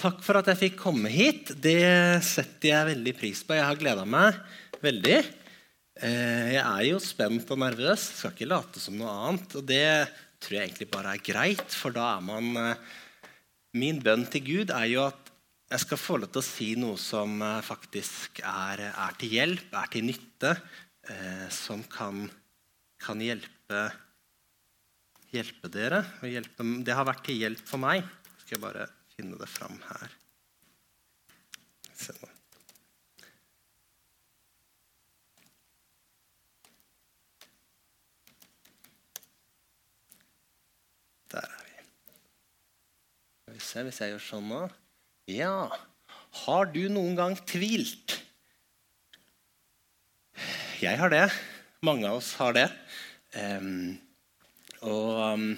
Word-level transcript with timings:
Takk 0.00 0.22
for 0.24 0.38
at 0.40 0.46
jeg 0.48 0.56
fikk 0.56 0.78
komme 0.80 1.10
hit. 1.12 1.50
Det 1.60 2.22
setter 2.24 2.70
jeg 2.70 2.88
veldig 2.94 3.12
pris 3.18 3.42
på. 3.44 3.52
Jeg 3.52 3.66
har 3.68 3.76
gleda 3.76 4.06
meg 4.08 4.38
veldig. 4.80 5.16
Eh, 6.00 6.46
jeg 6.54 6.62
er 6.62 6.84
jo 6.86 7.00
spent 7.04 7.50
og 7.52 7.58
nervøs. 7.60 8.06
Skal 8.16 8.32
ikke 8.32 8.48
late 8.48 8.80
som 8.80 8.94
noe 8.96 9.12
annet. 9.26 9.56
Og 9.60 9.66
det 9.68 9.84
tror 10.40 10.56
jeg 10.56 10.70
egentlig 10.70 10.86
bare 10.94 11.12
er 11.12 11.24
greit, 11.26 11.66
for 11.76 11.92
da 11.92 12.14
er 12.14 12.24
man 12.24 12.48
eh, 12.56 12.96
Min 13.76 14.00
bønn 14.02 14.24
til 14.26 14.42
Gud 14.42 14.72
er 14.74 14.88
jo 14.90 15.02
at 15.04 15.28
jeg 15.70 15.82
skal 15.84 16.00
få 16.00 16.16
lov 16.18 16.32
til 16.32 16.40
å 16.40 16.46
si 16.48 16.70
noe 16.80 16.96
som 16.98 17.36
eh, 17.44 17.60
faktisk 17.62 18.40
er, 18.40 18.82
er 18.88 19.18
til 19.20 19.34
hjelp, 19.36 19.68
er 19.82 19.90
til 19.92 20.08
nytte, 20.08 20.54
som 21.52 21.80
kan, 21.90 22.22
kan 23.02 23.20
hjelpe, 23.24 23.82
hjelpe 25.34 25.70
dere. 25.72 26.00
Hjelpe, 26.24 26.66
det 26.86 26.96
har 26.96 27.08
vært 27.08 27.24
til 27.28 27.40
hjelp 27.40 27.68
for 27.68 27.82
meg. 27.82 28.06
Skal 28.44 28.58
jeg 28.58 28.64
bare 28.64 28.88
finne 29.20 29.36
det 29.36 29.48
fram 29.52 29.76
her. 29.84 30.12
Se 31.92 32.14
nå. 32.16 32.28
Der 41.30 41.44
er 41.44 41.66
vi. 41.66 41.76
Skal 43.44 43.58
vi 43.58 43.64
se 43.66 43.84
hvis 43.86 44.00
jeg 44.00 44.14
gjør 44.14 44.26
sånn 44.30 44.48
nå. 44.48 44.64
Ja. 45.30 45.54
Har 46.46 46.70
du 46.72 46.82
noen 46.88 47.18
gang 47.18 47.36
tvilt? 47.44 48.16
Jeg 50.80 50.96
har 50.96 51.12
det. 51.12 51.26
Mange 51.84 52.08
av 52.08 52.22
oss 52.22 52.32
har 52.40 52.56
det. 52.56 52.70
Um, 53.36 53.98
og 54.80 55.20
um, 55.36 55.50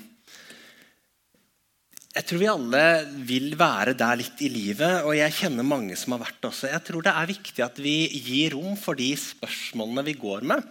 jeg 2.12 2.26
tror 2.28 2.40
vi 2.42 2.48
alle 2.50 2.84
vil 3.24 3.54
være 3.56 3.94
der 3.96 4.18
litt 4.20 4.40
i 4.44 4.50
livet, 4.52 5.00
og 5.06 5.14
jeg 5.16 5.32
kjenner 5.32 5.64
mange 5.64 5.96
som 5.96 6.12
har 6.12 6.20
vært 6.26 6.42
det 6.42 6.50
også. 6.50 6.68
Jeg 6.68 6.84
tror 6.84 7.06
det 7.06 7.14
er 7.16 7.30
viktig 7.30 7.64
at 7.64 7.80
vi 7.80 7.94
gir 8.20 8.52
rom 8.52 8.77
for 8.77 8.98
de 8.98 9.08
spørsmålene 9.16 10.04
vi 10.10 10.19
går 10.20 10.44
med 10.50 10.66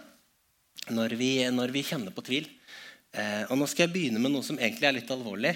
når 0.94 1.16
vi, 1.18 1.32
når 1.50 1.74
vi 1.74 1.82
kjenner 1.86 2.14
på 2.14 2.22
tvil. 2.26 2.46
Eh, 3.10 3.42
og 3.50 3.58
Nå 3.58 3.66
skal 3.70 3.88
jeg 3.88 3.94
begynne 3.96 4.22
med 4.22 4.34
noe 4.34 4.46
som 4.46 4.58
egentlig 4.58 4.86
er 4.86 4.96
litt 5.00 5.10
alvorlig. 5.10 5.52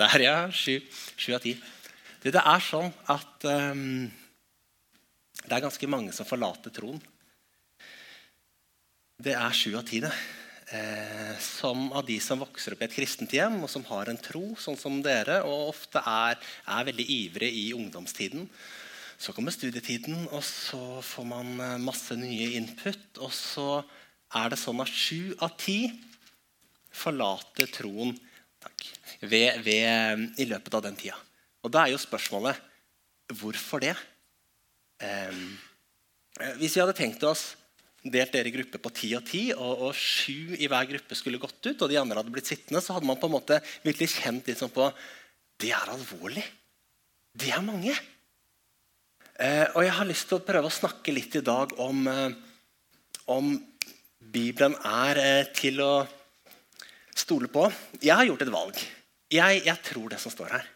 Der, 0.00 0.24
ja. 0.24 0.36
Sju 0.48 0.80
av 1.36 1.44
ti. 1.44 1.58
Det, 2.24 2.32
er 2.40 2.64
sånn 2.64 2.88
at 3.12 3.48
um, 3.48 4.08
det 5.44 5.52
er 5.52 5.64
ganske 5.68 5.88
mange 5.92 6.12
som 6.16 6.28
forlater 6.28 6.72
troen 6.72 7.00
det 9.20 9.36
er 9.36 9.56
sju 9.56 9.74
av 9.78 9.84
ti. 9.88 10.00
Eh, 10.70 11.32
som 11.42 11.88
av 11.92 12.04
de 12.06 12.16
som 12.22 12.40
vokser 12.40 12.74
opp 12.74 12.82
i 12.84 12.86
et 12.86 12.94
kristent 12.94 13.32
hjem, 13.34 13.58
og 13.64 13.70
som 13.72 13.84
har 13.88 14.08
en 14.08 14.20
tro, 14.20 14.52
sånn 14.60 14.78
som 14.78 15.00
dere, 15.02 15.40
og 15.42 15.72
ofte 15.72 16.02
er, 16.06 16.38
er 16.70 16.86
veldig 16.86 17.06
ivrige 17.10 17.50
i 17.50 17.64
ungdomstiden. 17.76 18.46
Så 19.20 19.34
kommer 19.36 19.52
studietiden, 19.52 20.28
og 20.30 20.44
så 20.46 21.00
får 21.04 21.26
man 21.28 21.52
eh, 21.58 21.76
masse 21.82 22.16
nye 22.16 22.52
input. 22.60 23.02
Og 23.20 23.32
så 23.34 23.68
er 24.38 24.52
det 24.52 24.60
sånn 24.62 24.80
at 24.84 24.94
sju 24.94 25.34
av 25.42 25.56
ti 25.60 25.82
forlater 26.90 27.70
troen 27.70 28.14
ved, 29.20 29.60
ved, 29.66 30.28
i 30.40 30.46
løpet 30.48 30.76
av 30.76 30.86
den 30.86 30.96
tida. 30.98 31.18
Og 31.60 31.74
da 31.74 31.84
er 31.84 31.92
jo 31.92 32.00
spørsmålet 32.00 32.56
hvorfor 33.40 33.82
det? 33.82 33.96
Eh, 35.02 35.42
hvis 36.62 36.76
vi 36.76 36.80
hadde 36.80 36.96
tenkt 36.96 37.26
oss 37.26 37.50
delt 38.02 38.32
dere 38.32 38.48
i 38.48 38.54
grupper 38.54 38.80
på 38.80 38.92
ti 38.96 39.10
og 39.16 39.24
ti, 39.28 39.42
og, 39.52 39.86
og, 39.88 39.96
sju 39.96 40.56
i 40.56 40.68
hver 40.70 40.88
gruppe 40.88 41.16
skulle 41.18 41.40
gått 41.40 41.60
ut, 41.66 41.82
og 41.82 41.90
de 41.90 41.98
andre 42.00 42.20
hadde 42.20 42.32
blitt 42.32 42.48
sittende, 42.48 42.80
så 42.80 42.96
hadde 42.96 43.08
man 43.08 43.18
på 43.20 43.28
en 43.28 43.36
måte 43.36 43.60
virkelig 43.84 44.14
kjent 44.16 44.48
liksom 44.48 44.72
på 44.72 44.88
Det 45.60 45.74
er 45.76 45.92
alvorlig. 45.92 46.44
Det 47.36 47.50
er 47.52 47.60
mange. 47.60 47.92
Eh, 49.36 49.66
og 49.74 49.84
jeg 49.84 49.92
har 49.98 50.08
lyst 50.08 50.28
til 50.30 50.38
å 50.38 50.46
prøve 50.46 50.70
å 50.70 50.72
snakke 50.72 51.12
litt 51.12 51.36
i 51.36 51.44
dag 51.44 51.74
om, 51.80 52.06
eh, 52.08 52.32
om 53.28 53.52
Bibelen 54.20 54.76
er 54.88 55.20
eh, 55.20 55.52
til 55.52 55.82
å 55.84 55.92
stole 57.12 57.50
på. 57.52 57.66
Jeg 58.00 58.16
har 58.16 58.24
gjort 58.24 58.46
et 58.46 58.54
valg. 58.54 58.80
Jeg, 59.30 59.62
jeg 59.66 59.84
tror 59.84 60.08
det 60.10 60.20
som 60.22 60.32
står 60.32 60.56
her. 60.56 60.66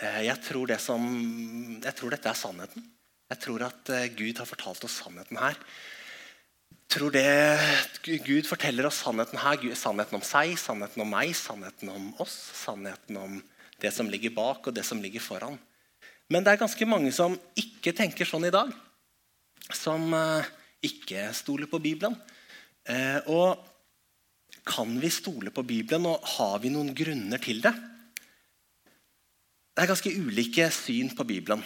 Eh, 0.00 0.22
jeg, 0.30 0.40
tror 0.48 0.72
det 0.72 0.80
som, 0.80 1.04
jeg 1.84 1.94
tror 2.00 2.16
dette 2.16 2.32
er 2.32 2.40
sannheten. 2.40 2.88
Jeg 3.28 3.44
tror 3.44 3.68
at 3.68 3.92
eh, 3.92 4.08
Gud 4.16 4.40
har 4.40 4.48
fortalt 4.48 4.88
oss 4.88 5.00
sannheten 5.02 5.40
her 5.40 5.60
tror 6.88 7.12
det 7.12 8.20
Gud 8.24 8.46
forteller 8.48 8.88
oss 8.88 9.02
sannheten 9.04 9.40
her. 9.42 9.62
Sannheten 9.76 10.18
om 10.18 10.24
seg, 10.24 10.54
sannheten 10.60 11.04
om 11.04 11.10
meg, 11.12 11.34
sannheten 11.36 11.92
om 11.92 12.10
oss. 12.22 12.36
Sannheten 12.64 13.18
om 13.20 13.38
det 13.78 13.92
som 13.94 14.10
ligger 14.10 14.34
bak, 14.34 14.66
og 14.66 14.74
det 14.74 14.84
som 14.86 15.00
ligger 15.02 15.22
foran. 15.22 15.58
Men 16.28 16.44
det 16.44 16.54
er 16.54 16.62
ganske 16.64 16.88
mange 16.88 17.12
som 17.14 17.36
ikke 17.56 17.94
tenker 17.96 18.28
sånn 18.28 18.48
i 18.48 18.54
dag. 18.54 18.72
Som 19.74 20.12
uh, 20.16 20.44
ikke 20.84 21.28
stoler 21.36 21.70
på 21.70 21.80
Bibelen. 21.82 22.16
Uh, 22.88 23.20
og 23.28 23.68
kan 24.68 24.96
vi 25.00 25.10
stole 25.12 25.52
på 25.54 25.64
Bibelen, 25.64 26.08
og 26.08 26.24
har 26.36 26.58
vi 26.64 26.72
noen 26.72 26.92
grunner 26.96 27.40
til 27.40 27.62
det? 27.64 27.72
Det 29.72 29.84
er 29.84 29.92
ganske 29.92 30.12
ulike 30.18 30.66
syn 30.74 31.12
på 31.16 31.24
Bibelen 31.24 31.62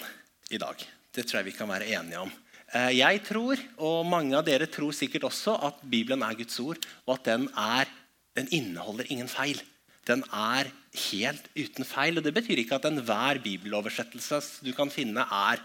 i 0.52 0.60
dag. 0.60 0.82
Det 1.12 1.24
tror 1.24 1.40
jeg 1.40 1.50
vi 1.50 1.56
kan 1.56 1.70
være 1.70 1.88
enige 1.96 2.20
om. 2.20 2.32
Eh, 2.72 2.94
jeg 2.96 3.20
tror, 3.26 3.60
og 3.84 4.06
mange 4.08 4.36
av 4.38 4.46
dere 4.46 4.68
tror 4.70 4.94
sikkert 4.96 5.26
også, 5.28 5.58
at 5.68 5.82
Bibelen 5.84 6.24
er 6.24 6.38
Guds 6.38 6.56
ord, 6.62 6.80
og 7.04 7.18
at 7.18 7.28
den, 7.28 7.44
er, 7.52 7.90
den 8.38 8.48
inneholder 8.48 9.10
ingen 9.12 9.28
feil. 9.28 9.60
Den 10.08 10.24
er 10.32 10.70
helt 11.10 11.50
uten 11.54 11.86
feil. 11.86 12.16
og 12.16 12.24
Det 12.24 12.34
betyr 12.34 12.62
ikke 12.62 12.80
at 12.80 12.88
enhver 12.88 13.42
bibeloversettelse 13.44 14.64
du 14.64 14.72
kan 14.76 14.90
finne, 14.90 15.26
er 15.28 15.60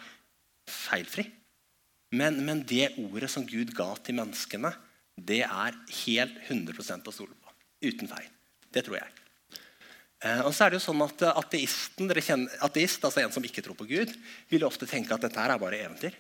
feilfri. 0.68 1.30
Men, 2.12 2.44
men, 2.46 2.66
det 2.68 2.94
ordet 3.00 3.32
som 3.32 3.48
Gud 3.48 3.74
ga 3.76 3.90
til 4.04 4.20
menneskene, 4.20 4.74
det 5.18 5.42
er 5.48 5.80
helt 6.04 6.44
100 6.46 6.76
å 7.08 7.16
stole 7.16 7.34
på. 7.34 7.56
Uten 7.88 8.12
feil. 8.12 8.30
Det 8.72 8.84
tror 8.84 9.00
jeg. 9.00 9.10
Eh, 10.28 10.44
og 10.44 10.52
så 10.52 10.66
er 10.66 10.74
det 10.74 10.82
jo 10.82 10.88
sånn 10.90 11.08
at 11.08 11.24
Ateisten, 11.32 12.12
ateist, 12.12 13.04
altså 13.08 13.24
en 13.24 13.34
som 13.34 13.48
ikke 13.48 13.64
tror 13.64 13.80
på 13.80 13.88
Gud, 13.90 14.12
vil 14.52 14.68
ofte 14.68 14.90
tenke 14.90 15.16
at 15.16 15.24
dette 15.24 15.40
her 15.40 15.56
er 15.56 15.62
bare 15.62 15.80
eventyr. 15.88 16.16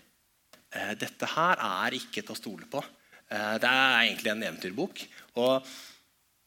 Eh, 0.78 0.94
dette 1.00 1.30
her 1.34 1.62
er 1.64 1.98
ikke 1.98 2.22
til 2.22 2.36
å 2.36 2.38
stole 2.38 2.70
på. 2.70 2.82
Eh, 3.28 3.56
det 3.62 3.70
er 3.70 4.00
egentlig 4.04 4.34
en 4.34 4.46
eventyrbok. 4.46 5.04
Og 5.42 5.70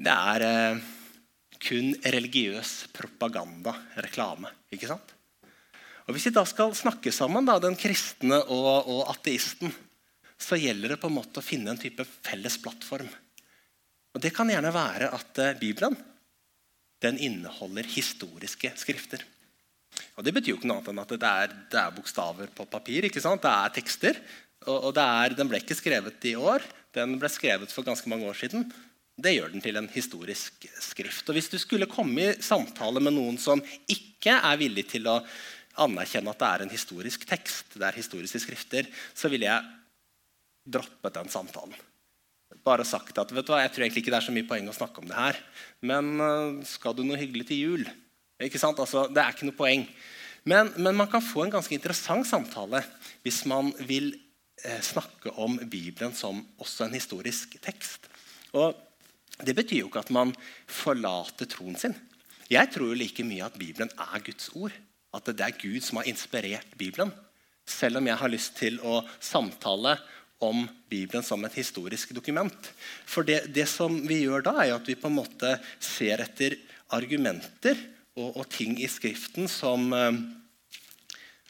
det 0.01 0.17
er 0.35 0.47
eh, 0.47 0.83
kun 1.61 1.95
religiøs 2.15 2.75
propaganda, 2.95 3.75
reklame. 4.07 4.53
ikke 4.73 4.91
sant? 4.91 5.17
Og 6.07 6.15
Hvis 6.17 6.31
vi 6.31 6.35
da 6.35 6.45
skal 6.49 6.75
snakke 6.75 7.13
sammen, 7.15 7.47
da, 7.47 7.59
den 7.63 7.79
kristne 7.79 8.41
og, 8.49 8.89
og, 8.91 9.03
ateisten, 9.13 9.73
så 10.41 10.57
gjelder 10.59 10.95
det 10.95 11.03
på 11.03 11.11
en 11.11 11.19
måte 11.19 11.43
å 11.43 11.45
finne 11.45 11.75
en 11.75 11.81
type 11.81 12.07
felles 12.25 12.57
plattform. 12.63 13.11
Og 14.15 14.23
Det 14.23 14.33
kan 14.35 14.49
gjerne 14.51 14.73
være 14.75 15.11
at 15.15 15.39
Bibelen 15.61 15.95
den 17.01 17.21
inneholder 17.21 17.87
historiske 17.89 18.73
skrifter. 18.77 19.23
Og 20.19 20.26
Det 20.26 20.34
betyr 20.37 20.53
jo 20.53 20.59
ikke 20.59 20.69
noe 20.69 20.81
annet 20.81 20.93
enn 20.93 21.03
at 21.03 21.15
det 21.15 21.31
er, 21.31 21.56
det 21.72 21.81
er 21.81 21.97
bokstaver 21.97 22.53
på 22.54 22.66
papir. 22.71 23.06
ikke 23.09 23.22
sant? 23.22 23.43
Det 23.43 23.50
er 23.50 23.75
tekster. 23.78 24.21
Og, 24.66 24.91
og 24.91 25.00
er, 25.00 25.37
Den 25.37 25.48
ble 25.48 25.62
ikke 25.62 25.78
skrevet 25.78 26.28
i 26.28 26.37
år. 26.37 26.65
Den 26.97 27.19
ble 27.21 27.31
skrevet 27.32 27.72
for 27.72 27.87
ganske 27.87 28.10
mange 28.10 28.26
år 28.28 28.37
siden. 28.37 28.66
Det 29.21 29.34
gjør 29.34 29.53
den 29.53 29.62
til 29.65 29.76
en 29.76 29.88
historisk 29.93 30.66
skrift. 30.81 31.28
Og 31.28 31.37
Hvis 31.37 31.50
du 31.53 31.59
skulle 31.60 31.91
komme 31.91 32.25
i 32.25 32.37
samtale 32.43 33.03
med 33.03 33.15
noen 33.16 33.38
som 33.41 33.62
ikke 33.88 34.37
er 34.37 34.60
villig 34.60 34.87
til 34.93 35.09
å 35.10 35.21
anerkjenne 35.81 36.32
at 36.32 36.41
det 36.41 36.48
er 36.48 36.65
en 36.65 36.72
historisk 36.72 37.25
tekst, 37.28 37.77
det 37.77 37.87
er 37.87 37.97
historiske 37.97 38.41
skrifter, 38.42 38.88
så 39.15 39.31
ville 39.32 39.48
jeg 39.48 39.69
droppet 40.69 41.16
den 41.16 41.32
samtalen. 41.32 41.77
Bare 42.66 42.84
sagt 42.84 43.16
at 43.21 43.31
vet 43.32 43.47
du 43.47 43.53
hva, 43.53 43.62
jeg 43.62 43.72
tror 43.72 43.87
egentlig 43.87 44.03
ikke 44.03 44.12
det 44.12 44.19
er 44.21 44.27
så 44.27 44.34
mye 44.34 44.48
poeng 44.48 44.66
å 44.69 44.77
snakke 44.77 45.00
om 45.00 45.09
det 45.09 45.16
her. 45.16 45.38
Men 45.87 46.10
øh, 46.21 46.60
skal 46.68 46.97
du 46.97 47.04
noe 47.06 47.21
hyggelig 47.21 47.47
til 47.48 47.63
jul? 47.63 47.86
Ikke 48.41 48.60
sant? 48.60 48.78
Altså, 48.81 49.07
det 49.13 49.21
er 49.22 49.34
ikke 49.34 49.48
noe 49.48 49.59
poeng. 49.59 49.84
Men, 50.48 50.72
men, 50.77 50.97
man 50.97 51.09
kan 51.10 51.22
få 51.25 51.45
en 51.45 51.53
ganske 51.53 51.75
interessant 51.77 52.27
samtale 52.28 52.81
hvis 53.25 53.42
man 53.48 53.72
vil 53.84 54.15
eh, 54.65 54.81
snakke 54.81 55.34
om 55.37 55.59
Bibelen 55.69 56.15
som 56.16 56.41
også 56.60 56.87
en 56.87 56.97
historisk 56.97 57.59
tekst. 57.60 58.09
Og 58.57 58.77
Det 59.41 59.54
betyr 59.57 59.78
jo 59.81 59.89
ikke 59.89 60.03
at 60.03 60.10
man 60.13 60.34
forlater 60.69 61.48
troen 61.48 61.77
sin. 61.81 61.95
Jeg 62.51 62.69
tror 62.75 62.91
jo 62.91 62.98
like 62.98 63.25
mye 63.25 63.47
at 63.47 63.57
Bibelen 63.57 63.89
er 63.95 64.25
Guds 64.25 64.51
ord. 64.53 64.75
At 65.16 65.27
det 65.27 65.41
er 65.41 65.57
Gud 65.57 65.81
som 65.81 66.01
har 66.01 66.09
inspirert 66.10 66.77
Bibelen. 66.77 67.13
Selv 67.65 68.01
om 68.01 68.07
jeg 68.07 68.19
har 68.21 68.33
lyst 68.33 68.59
til 68.59 68.77
å 68.84 69.01
samtale 69.16 69.97
om 70.45 70.66
Bibelen 70.91 71.25
som 71.25 71.45
et 71.45 71.57
historisk 71.57 72.13
dokument. 72.16 72.69
For 73.07 73.25
det, 73.25 73.47
det 73.54 73.69
som 73.69 73.97
vi 74.09 74.22
gjør 74.25 74.45
da, 74.45 74.54
er 74.60 74.75
at 74.77 74.89
vi 74.89 74.98
på 74.98 75.09
en 75.09 75.19
måte 75.21 75.54
ser 75.81 76.21
etter 76.25 76.57
argumenter 76.97 77.78
og, 78.21 78.41
og 78.41 78.49
ting 78.53 78.77
i 78.81 78.89
Skriften 78.91 79.49
som, 79.51 79.89
eh, 79.97 80.19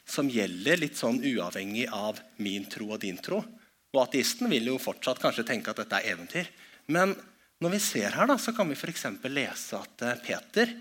som, 0.05 0.29
gjelder 0.31 0.81
litt 0.81 0.99
sånn 0.99 1.21
uavhengig 1.21 1.87
av 1.91 2.21
min 2.41 2.67
tro 2.71 2.91
og 2.95 3.01
din 3.03 3.19
tro. 3.21 3.41
Og 3.91 3.99
Ateisten 4.05 4.49
vil 4.51 4.71
jo 4.71 4.79
fortsatt 4.81 5.19
kanskje 5.21 5.45
tenke 5.47 5.73
at 5.73 5.81
dette 5.83 5.99
er 5.99 6.15
eventyr. 6.15 6.49
Men 6.87 7.17
Når 7.61 7.75
vi 7.75 7.77
ser 7.77 8.15
her, 8.15 8.25
da, 8.25 8.39
så 8.41 8.55
kan 8.57 8.65
vi 8.65 8.73
f.eks. 8.73 9.03
lese 9.29 9.77
at 9.77 10.01
eh, 10.01 10.21
Peter 10.25 10.71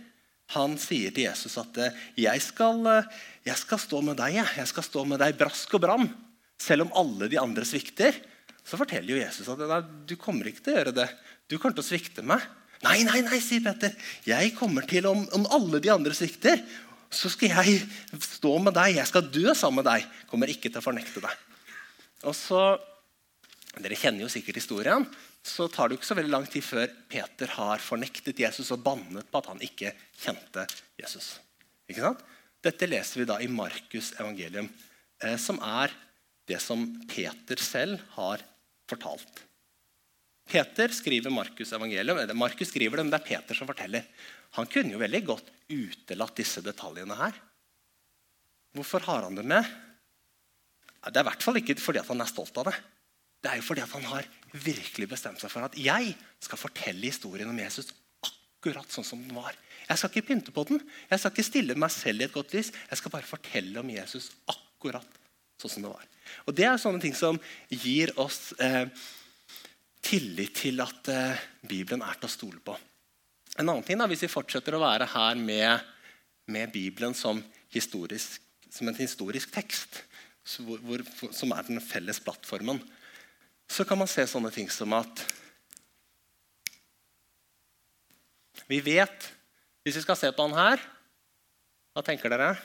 han 0.54 0.78
sier 0.80 1.12
til 1.12 1.26
Jesus 1.26 1.58
at 1.60 1.76
eh, 1.76 1.98
jeg 2.24 2.40
skal, 2.40 2.80
jeg 3.44 3.58
skal 3.60 3.82
stå 3.82 4.00
med 4.06 4.16
deg. 4.16 4.38
Jeg. 4.38 4.48
jeg 4.62 4.70
skal 4.70 4.86
stå 4.86 5.04
med 5.04 5.20
deg 5.20 5.36
brask 5.36 5.76
og 5.76 5.82
bram. 5.84 6.08
Selv 6.56 6.86
om 6.86 6.94
alle 6.96 7.28
de 7.28 7.36
andre 7.36 7.68
svikter, 7.68 8.16
så 8.64 8.80
forteller 8.80 9.12
jo 9.12 9.20
Jesus 9.20 9.48
at 9.52 9.92
du 10.08 10.16
kommer 10.20 10.48
ikke 10.48 10.64
til 10.64 10.72
å 10.72 10.78
gjøre 10.78 10.96
det. 11.02 11.06
Du 11.52 11.58
kommer 11.58 11.76
til 11.76 11.84
å 11.84 11.90
svikte 11.90 12.24
meg. 12.24 12.48
Nei, 12.86 13.02
nei, 13.04 13.20
nei, 13.26 13.40
sier 13.44 13.64
Peter. 13.64 13.96
Jeg 14.24 14.54
kommer 14.56 14.86
til, 14.88 15.06
Om, 15.06 15.26
om 15.36 15.48
alle 15.52 15.82
de 15.84 15.92
andre 15.92 16.14
svikter, 16.16 16.62
så 17.10 17.28
skal 17.32 17.52
jeg 17.58 17.80
stå 18.22 18.54
med 18.62 18.76
deg. 18.76 18.96
Jeg 18.96 19.10
skal 19.10 19.28
dø 19.28 19.52
sammen 19.54 19.82
med 19.82 19.90
deg. 19.90 20.06
Kommer 20.30 20.52
ikke 20.52 20.70
til 20.70 20.80
å 20.80 20.84
fornekte 20.84 21.22
deg. 21.24 21.42
Og 22.28 22.36
så, 22.36 22.62
Dere 23.70 23.94
kjenner 23.94 24.24
jo 24.24 24.32
sikkert 24.32 24.58
historien 24.58 25.04
så 25.42 25.68
tar 25.72 25.88
det 25.88 25.96
jo 25.96 26.00
ikke 26.00 26.10
så 26.10 26.16
veldig 26.18 26.34
lang 26.34 26.46
tid 26.50 26.64
før 26.64 26.90
Peter 27.08 27.52
har 27.56 27.80
fornektet 27.82 28.42
Jesus 28.42 28.70
og 28.74 28.82
bannet 28.84 29.28
på 29.30 29.40
at 29.40 29.48
han 29.48 29.62
ikke 29.64 29.94
kjente 30.20 30.66
Jesus. 31.00 31.38
Ikke 31.88 32.04
sant? 32.04 32.24
Dette 32.60 32.88
leser 32.88 33.22
vi 33.22 33.28
da 33.28 33.38
i 33.40 33.48
Markus' 33.48 34.12
evangelium, 34.20 34.68
eh, 35.24 35.38
som 35.40 35.56
er 35.64 35.94
det 36.48 36.60
som 36.60 36.84
Peter 37.08 37.56
selv 37.62 38.02
har 38.18 38.44
fortalt. 38.90 39.46
Peter 40.50 40.92
skriver 40.94 41.30
Markus' 41.30 41.74
evangelium, 41.76 42.18
Markus 42.38 42.72
skriver 42.72 42.98
det, 42.98 43.04
men 43.06 43.12
det 43.14 43.20
er 43.20 43.28
Peter 43.28 43.56
som 43.56 43.68
forteller. 43.70 44.06
Han 44.58 44.66
kunne 44.66 44.96
jo 44.96 45.02
veldig 45.02 45.22
godt 45.28 45.52
utelatt 45.70 46.40
disse 46.40 46.62
detaljene 46.64 47.14
her. 47.18 47.36
Hvorfor 48.74 49.06
har 49.06 49.26
han 49.26 49.38
det 49.38 49.46
med? 49.46 49.66
Det 51.00 51.16
er 51.16 51.24
i 51.24 51.28
hvert 51.30 51.44
fall 51.46 51.58
ikke 51.60 51.78
fordi 51.80 52.02
han 52.06 52.22
er 52.22 52.30
stolt 52.30 52.58
av 52.60 52.70
det. 52.70 52.76
Det 53.40 53.50
er 53.50 53.60
jo 53.60 53.64
fordi 53.64 53.86
han 53.88 54.06
har 54.10 54.26
virkelig 54.52 55.08
bestemt 55.08 55.40
seg 55.40 55.52
for 55.52 55.64
at 55.64 55.76
jeg 55.80 56.12
skal 56.44 56.60
fortelle 56.60 57.08
historien 57.08 57.48
om 57.48 57.60
Jesus 57.62 57.94
akkurat 58.26 58.90
sånn 58.92 59.06
som 59.06 59.22
den 59.22 59.38
var. 59.38 59.56
Jeg 59.86 59.96
skal 59.96 60.12
ikke 60.12 60.28
pynte 60.28 60.52
på 60.54 60.66
den. 60.68 60.82
Jeg 61.08 61.22
skal 61.22 61.32
ikke 61.32 61.46
stille 61.46 61.78
meg 61.78 61.94
selv 61.94 62.20
i 62.20 62.26
et 62.26 62.34
godt 62.34 62.52
lys. 62.54 62.68
Jeg 62.90 63.00
skal 63.00 63.14
bare 63.14 63.26
fortelle 63.26 63.80
om 63.80 63.90
Jesus 63.90 64.28
akkurat 64.50 65.18
sånn 65.60 65.72
som 65.72 65.86
det 65.86 65.94
var. 65.94 66.04
Og 66.46 66.54
Det 66.54 66.66
er 66.68 66.76
sånne 66.78 67.02
ting 67.02 67.16
som 67.16 67.40
gir 67.72 68.12
oss 68.20 68.52
eh, 68.60 68.86
tillit 70.04 70.54
til 70.62 70.80
at 70.82 71.10
eh, 71.12 71.42
Bibelen 71.66 72.02
er 72.04 72.18
til 72.18 72.28
å 72.28 72.32
stole 72.32 72.62
på. 72.64 72.76
En 73.58 73.68
annen 73.68 73.84
ting 73.84 73.98
da, 74.00 74.08
Hvis 74.10 74.24
vi 74.24 74.32
fortsetter 74.32 74.76
å 74.76 74.82
være 74.82 75.08
her 75.10 75.38
med, 75.38 75.90
med 76.50 76.72
Bibelen 76.72 77.14
som, 77.14 77.42
som, 77.70 78.88
en 78.88 78.98
historisk 78.98 79.52
tekst, 79.54 80.02
hvor, 80.64 80.80
hvor, 80.82 81.04
som 81.36 81.52
er 81.54 81.66
den 81.68 81.82
felles 81.84 82.20
plattformen, 82.22 82.80
så 83.70 83.84
kan 83.86 84.00
man 84.00 84.10
se 84.10 84.24
sånne 84.26 84.50
ting 84.54 84.70
som 84.72 84.96
at 84.98 85.26
Vi 88.70 88.78
vet 88.82 89.24
Hvis 89.82 89.96
vi 89.98 90.02
skal 90.02 90.18
se 90.18 90.30
på 90.34 90.44
han 90.46 90.54
her 90.54 90.82
Hva 91.94 92.02
tenker 92.06 92.30
dere? 92.30 92.56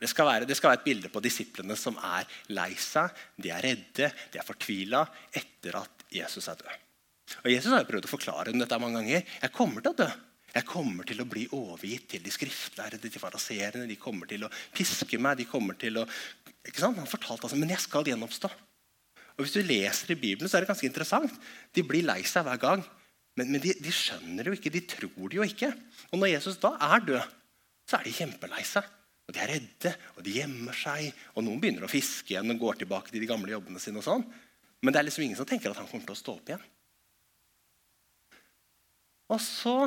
Det 0.00 0.10
skal, 0.10 0.28
være, 0.28 0.48
det 0.48 0.56
skal 0.58 0.72
være 0.72 0.80
et 0.82 0.86
bilde 0.86 1.10
på 1.12 1.22
disiplene 1.24 1.76
som 1.78 1.96
er 2.04 2.26
lei 2.56 2.72
seg, 2.80 3.14
de 3.40 3.52
er 3.54 3.64
redde, 3.64 4.10
de 4.32 4.40
er 4.40 4.46
fortvila 4.46 5.04
etter 5.32 5.78
at 5.80 6.06
Jesus 6.12 6.48
er 6.52 6.60
død. 6.60 6.82
Og 7.42 7.50
Jesus 7.50 7.72
har 7.72 7.82
jo 7.82 7.90
prøvd 7.90 8.06
å 8.06 8.12
forklare 8.12 8.52
dem 8.52 8.62
dette 8.62 8.78
mange 8.80 9.00
ganger. 9.00 9.24
Jeg 9.42 9.54
kommer 9.54 9.82
til 9.82 9.94
å 9.94 10.00
dø. 10.04 10.08
Jeg 10.56 10.64
kommer 10.64 11.04
til 11.04 11.20
å 11.20 11.28
bli 11.28 11.44
overgitt 11.52 12.06
til 12.14 12.22
de 12.24 12.32
skriftlærde, 12.32 13.00
til 13.02 13.20
faraseerne. 13.20 13.88
De 13.88 13.98
kommer 14.00 14.30
til 14.30 14.46
å 14.46 14.52
piske 14.74 15.18
meg. 15.20 15.36
de 15.42 15.48
kommer 15.50 15.76
til 15.80 15.98
å... 16.00 16.06
Ikke 16.64 16.80
sant? 16.80 16.96
Han 16.96 17.10
fortalte 17.10 17.48
altså, 17.48 17.58
Men 17.60 17.74
jeg 17.74 17.82
skal 17.84 18.08
gjenoppstå. 18.08 18.50
Og 19.36 19.44
Hvis 19.44 19.56
du 19.58 19.66
leser 19.66 20.14
i 20.14 20.18
Bibelen, 20.18 20.48
så 20.48 20.56
er 20.56 20.64
det 20.64 20.70
ganske 20.70 20.88
interessant. 20.88 21.34
De 21.76 21.84
blir 21.84 22.06
lei 22.06 22.22
seg 22.24 22.46
hver 22.46 22.62
gang. 22.62 22.84
Men, 23.36 23.50
men 23.52 23.60
de, 23.60 23.74
de, 23.76 23.92
skjønner 23.92 24.46
det 24.46 24.52
jo 24.52 24.56
ikke. 24.56 24.72
De 24.72 24.84
tror 24.88 25.28
det 25.28 25.36
jo 25.36 25.44
ikke. 25.44 25.72
Og 26.08 26.22
når 26.22 26.32
Jesus 26.32 26.56
da 26.62 26.72
er 26.88 27.04
død, 27.04 27.34
så 27.90 27.98
er 27.98 28.08
de 28.08 28.14
kjempelei 28.16 28.64
seg. 28.64 28.86
Og 29.26 29.34
De 29.34 29.42
er 29.42 29.50
redde, 29.56 29.92
og 30.14 30.22
de 30.22 30.36
gjemmer 30.38 30.76
seg. 30.78 31.10
Og 31.34 31.44
Noen 31.44 31.60
begynner 31.62 31.86
å 31.86 31.90
fiske 31.90 32.34
igjen 32.34 32.52
og 32.54 32.60
går 32.62 32.82
tilbake 32.82 33.10
til 33.10 33.22
de 33.24 33.30
gamle 33.30 33.50
jobbene 33.50 33.82
sine. 33.82 33.98
og 33.98 34.06
sånn. 34.06 34.26
Men 34.82 34.94
det 34.94 35.00
er 35.00 35.08
liksom 35.08 35.24
ingen 35.26 35.38
som 35.38 35.48
tenker 35.48 35.72
at 35.72 35.80
han 35.80 35.88
kommer 35.90 36.06
til 36.06 36.14
å 36.14 36.20
stå 36.20 36.34
opp 36.36 36.52
igjen. 36.52 36.66
Og 39.34 39.40
så 39.42 39.78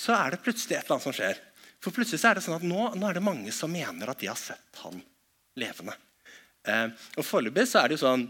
så 0.00 0.16
er 0.16 0.32
det 0.32 0.42
plutselig 0.44 0.78
et 0.78 0.84
eller 0.84 0.96
annet 0.96 1.06
som 1.08 1.16
skjer. 1.16 1.40
For 1.80 1.96
plutselig 1.96 2.24
er 2.24 2.38
det 2.38 2.44
sånn 2.44 2.56
at 2.56 2.66
nå, 2.66 2.84
nå 2.96 3.08
er 3.08 3.16
det 3.16 3.24
mange 3.24 3.52
som 3.52 3.72
mener 3.72 4.08
at 4.08 4.20
de 4.20 4.28
har 4.30 4.38
sett 4.40 4.80
han 4.84 5.00
levende. 5.60 5.96
Eh, 6.64 6.86
og 7.16 7.26
Foreløpig 7.26 7.66
er 7.68 7.88
det 7.88 7.96
jo 7.96 8.04
sånn 8.04 8.26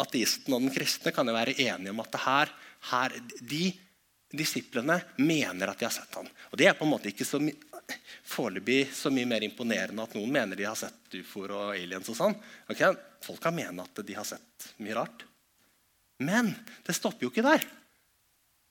Ateisten 0.00 0.56
og 0.56 0.64
den 0.64 0.72
kristne 0.74 1.12
kan 1.14 1.28
jo 1.28 1.36
være 1.36 1.54
enige 1.54 1.92
om 1.92 2.00
at 2.02 2.10
det 2.10 2.20
her, 2.24 2.50
her, 2.90 3.12
de 3.46 3.68
disiplene 4.36 4.98
mener 5.20 5.70
at 5.70 5.80
de 5.80 5.86
har 5.86 5.94
sett 5.94 6.18
ham. 6.18 6.28
Og 6.50 6.58
Det 6.58 6.68
er 6.68 6.76
på 6.78 6.86
en 6.86 6.92
måte 6.92 7.10
ikke 7.10 7.26
så 7.26 7.40
foreløpig 8.24 8.88
så 8.96 9.12
mye 9.12 9.28
mer 9.28 9.44
imponerende 9.46 10.04
at 10.04 10.16
noen 10.16 10.32
mener 10.32 10.58
de 10.58 10.66
har 10.66 10.78
sett 10.78 11.18
ufoer 11.20 11.54
og 11.54 11.76
aliens. 11.76 12.08
og 12.08 12.18
sånn. 12.18 12.36
Okay? 12.70 12.96
Folk 13.24 13.42
kan 13.44 13.56
mene 13.56 13.84
at 13.84 14.04
de 14.06 14.16
har 14.16 14.26
sett 14.28 14.68
mye 14.82 14.96
rart. 14.96 15.24
Men 16.22 16.52
det 16.86 16.94
stopper 16.96 17.26
jo 17.26 17.32
ikke 17.32 17.46
der. 17.46 17.64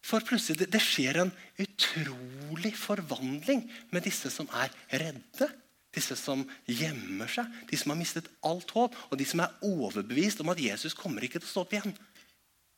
For 0.04 0.24
plutselig 0.28 0.68
det, 0.68 0.82
skjer 0.84 1.22
en 1.22 1.32
utrolig 1.64 2.74
forvandling 2.76 3.64
med 3.94 4.04
disse 4.04 4.32
som 4.34 4.50
er 4.52 4.74
redde. 4.92 5.48
Disse 5.94 6.18
som 6.18 6.42
gjemmer 6.66 7.30
seg, 7.30 7.48
de 7.70 7.78
som 7.78 7.94
har 7.94 8.00
mistet 8.00 8.28
alt 8.44 8.72
håp, 8.74 8.96
og 9.12 9.20
de 9.20 9.28
som 9.30 9.44
er 9.44 9.54
overbevist 9.64 10.42
om 10.42 10.50
at 10.52 10.60
Jesus 10.60 10.98
kommer 10.98 11.24
ikke 11.24 11.38
til 11.40 11.48
å 11.48 11.52
stå 11.52 11.64
opp 11.64 11.76
igjen. 11.78 11.94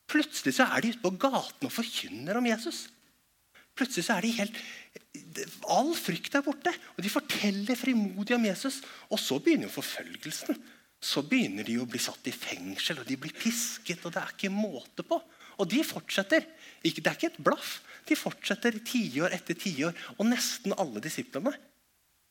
Plutselig 0.10 0.56
så 0.58 0.68
er 0.70 0.84
de 0.84 0.94
ute 0.94 1.02
på 1.04 1.14
gaten 1.18 1.68
og 1.68 1.74
forkynner 1.74 2.38
om 2.38 2.48
Jesus. 2.48 2.86
Plutselig 3.76 4.06
så 4.08 4.18
er 4.18 4.26
de 4.26 4.36
helt, 4.38 4.60
All 5.72 5.92
frykt 5.98 6.36
er 6.38 6.44
borte, 6.46 6.72
og 6.96 7.04
de 7.04 7.12
forteller 7.12 7.78
frimodig 7.80 8.36
om 8.36 8.46
Jesus. 8.48 8.82
Og 9.12 9.20
så 9.20 9.40
begynner 9.44 9.68
jo 9.68 9.76
forfølgelsen. 9.78 10.60
Så 11.02 11.24
begynner 11.28 11.68
de 11.68 11.78
å 11.80 11.88
bli 11.90 12.00
satt 12.02 12.28
i 12.30 12.34
fengsel, 12.36 13.02
og 13.02 13.08
de 13.10 13.18
blir 13.20 13.36
pisket. 13.36 14.06
og 14.06 14.14
det 14.14 14.22
er 14.22 14.34
ikke 14.36 14.54
måte 14.54 15.04
på. 15.08 15.20
Og 15.60 15.70
de 15.72 15.84
fortsetter. 15.88 16.46
Det 16.84 16.92
er 16.92 17.16
ikke 17.16 17.32
et 17.34 17.44
blaff. 17.44 17.80
De 18.08 18.16
fortsetter 18.16 18.80
tiår 18.86 19.34
etter 19.36 19.58
tiår. 19.60 19.96
Og 20.18 20.28
nesten 20.28 20.76
alle 20.78 21.04
disiplene 21.04 21.56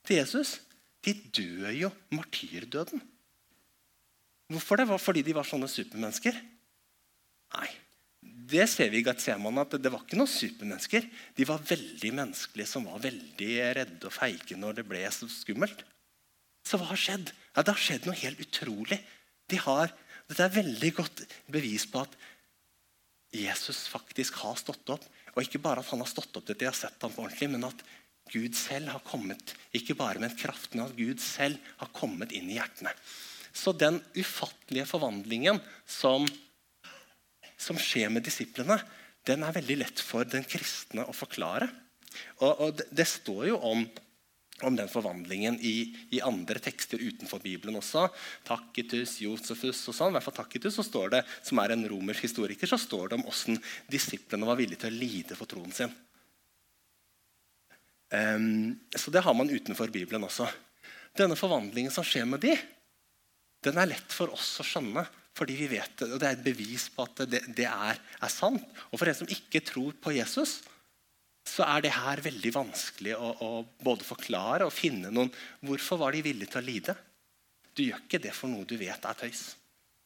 til 0.04 0.20
Jesus 0.20 0.58
de 1.04 1.12
dør 1.36 1.68
jo 1.76 1.90
martyrdøden. 2.16 3.02
Hvorfor 4.48 4.80
det? 4.80 4.88
Fordi 5.00 5.22
de 5.24 5.34
var 5.36 5.44
sånne 5.48 5.68
supermennesker? 5.68 6.36
Nei. 7.54 7.70
Det 8.54 8.66
ser 8.68 8.90
vi 8.92 9.00
i 9.00 9.04
Gatseman 9.04 9.62
at 9.62 9.74
det 9.81 9.90
var 9.93 10.05
ikke 10.05 10.19
noen 10.19 10.31
supermennesker. 10.31 11.06
De 11.36 11.46
var 11.48 11.64
veldig 11.64 12.12
menneskelige 12.20 12.69
som 12.69 12.86
var 12.88 13.02
veldig 13.05 13.50
redde 13.79 14.08
og 14.08 14.14
feige 14.14 14.58
når 14.60 14.81
det 14.81 14.86
ble 14.88 15.02
så 15.12 15.29
skummelt. 15.32 15.84
Så 16.64 16.81
hva 16.81 16.90
har 16.93 17.00
skjedd? 17.00 17.32
Ja, 17.55 17.62
Det 17.62 17.74
har 17.74 17.82
skjedd 17.86 18.06
noe 18.08 18.20
helt 18.20 18.40
utrolig. 18.40 19.00
De 19.52 19.60
har, 19.60 19.93
dette 20.29 20.44
er 20.44 20.56
veldig 20.60 20.93
godt 20.96 21.24
bevis 21.52 21.84
på 21.90 22.05
at 22.05 22.17
Jesus 23.34 23.84
faktisk 23.90 24.38
har 24.44 24.56
stått 24.60 24.94
opp. 24.94 25.05
Og 25.34 25.43
ikke 25.43 25.60
bare 25.62 25.82
at 25.82 25.90
han 25.90 26.00
har 26.00 26.08
stått 26.10 26.36
opp 26.38 26.46
til 26.46 26.58
de 26.58 26.69
har 26.69 26.76
sett 26.79 27.00
ham 27.02 27.12
på 27.12 27.24
ordentlig, 27.24 27.50
men 27.52 27.67
at 27.67 27.84
Gud 28.32 28.56
selv 28.56 28.88
har 28.88 29.02
kommet, 29.05 29.52
ikke 29.76 29.96
bare 29.98 30.22
med 30.22 30.36
kraften, 30.38 30.81
men 30.81 30.88
at 30.88 30.96
Gud 30.96 31.20
selv 31.20 31.60
har 31.81 31.90
kommet 31.96 32.32
inn 32.32 32.48
i 32.48 32.56
hjertene. 32.56 32.94
Så 33.55 33.74
den 33.76 34.00
ufattelige 34.17 34.88
forvandlingen 34.88 35.60
som, 35.86 36.24
som 37.64 37.80
skjer 37.80 38.12
med 38.12 38.26
disiplene, 38.26 38.78
den 39.24 39.44
er 39.44 39.56
veldig 39.56 39.78
lett 39.80 40.00
for 40.04 40.28
den 40.28 40.44
kristne 40.44 41.06
å 41.08 41.16
forklare. 41.16 41.70
Og, 42.40 42.50
og 42.50 42.74
det, 42.78 42.88
det, 42.94 43.06
står 43.08 43.46
jo 43.48 43.58
om, 43.64 43.84
om 44.68 44.76
den 44.76 44.90
forvandlingen 44.90 45.56
i, 45.64 45.94
i, 46.14 46.20
andre 46.24 46.60
tekster 46.62 47.00
utenfor 47.00 47.42
Bibelen 47.42 47.78
også. 47.80 48.06
Takitus, 48.46 49.16
Josefus 49.24 49.80
og 49.90 49.96
sånn. 49.96 50.12
I 50.12 50.18
hvert 50.18 50.28
fall 50.28 50.38
Takitus, 50.42 50.76
så 50.76 50.86
står 50.86 51.16
det, 51.16 51.22
som 51.46 51.62
er 51.62 51.74
en 51.74 51.86
romersk 51.90 52.28
historiker, 52.28 52.70
så 52.70 52.78
står 52.80 53.10
det 53.10 53.18
om 53.18 53.26
hvordan 53.26 53.60
disiplene 53.90 54.50
var 54.50 54.60
villige 54.60 54.84
til 54.84 54.92
å 54.92 55.00
lide 55.00 55.38
for 55.38 55.50
troen 55.50 55.74
sin. 55.74 55.94
Um, 58.14 58.76
så 58.94 59.10
det 59.10 59.24
har 59.24 59.34
man 59.34 59.50
utenfor 59.50 59.90
Bibelen 59.90 60.22
også. 60.22 60.46
Denne 61.18 61.38
forvandlingen 61.38 61.90
som 61.94 62.06
skjer 62.06 62.28
med 62.28 62.44
de, 62.44 62.54
den 63.64 63.78
er 63.80 63.88
lett 63.90 64.12
for 64.12 64.30
oss 64.34 64.58
å 64.60 64.66
skjønne. 64.66 65.06
Fordi 65.34 65.56
vi 65.58 65.67
vet 65.72 65.96
det, 65.98 66.10
og 66.14 66.20
det 66.22 66.29
er 66.29 66.36
et 66.36 66.44
bevis 66.44 66.86
på 66.94 67.06
at 67.08 67.24
det, 67.26 67.41
det 67.56 67.67
er, 67.67 67.98
er, 67.98 68.31
sant. 68.31 68.62
Og 68.93 69.00
for 69.00 69.10
en 69.10 69.19
som 69.19 69.31
ikke 69.31 69.64
tror 69.67 69.96
på 69.98 70.14
Jesus, 70.14 70.60
så 71.44 71.67
er 71.67 71.84
det 71.84 71.96
her 71.96 72.22
veldig 72.24 72.53
vanskelig 72.55 73.17
å, 73.19 73.32
å 73.43 73.50
både 73.84 74.06
forklare 74.06 74.64
og 74.64 74.72
finne 74.72 75.10
noen 75.12 75.29
Hvorfor 75.67 76.00
var 76.00 76.14
de 76.14 76.22
villige 76.24 76.55
til 76.55 76.62
å 76.62 76.69
lide? 76.69 76.94
Du 77.74 77.82
gjør 77.82 78.05
ikke 78.06 78.22
det 78.22 78.32
for 78.32 78.53
noe 78.53 78.64
du 78.69 78.76
vet 78.81 79.10
er 79.10 79.19
tøys. 79.19 79.43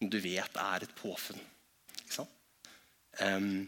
Noe 0.01 0.11
du 0.11 0.19
vet 0.25 0.63
er 0.65 0.87
et 0.87 0.97
påfunn. 0.99 1.43
Ikke 2.01 2.17
sant? 2.17 2.35
Um, 3.21 3.67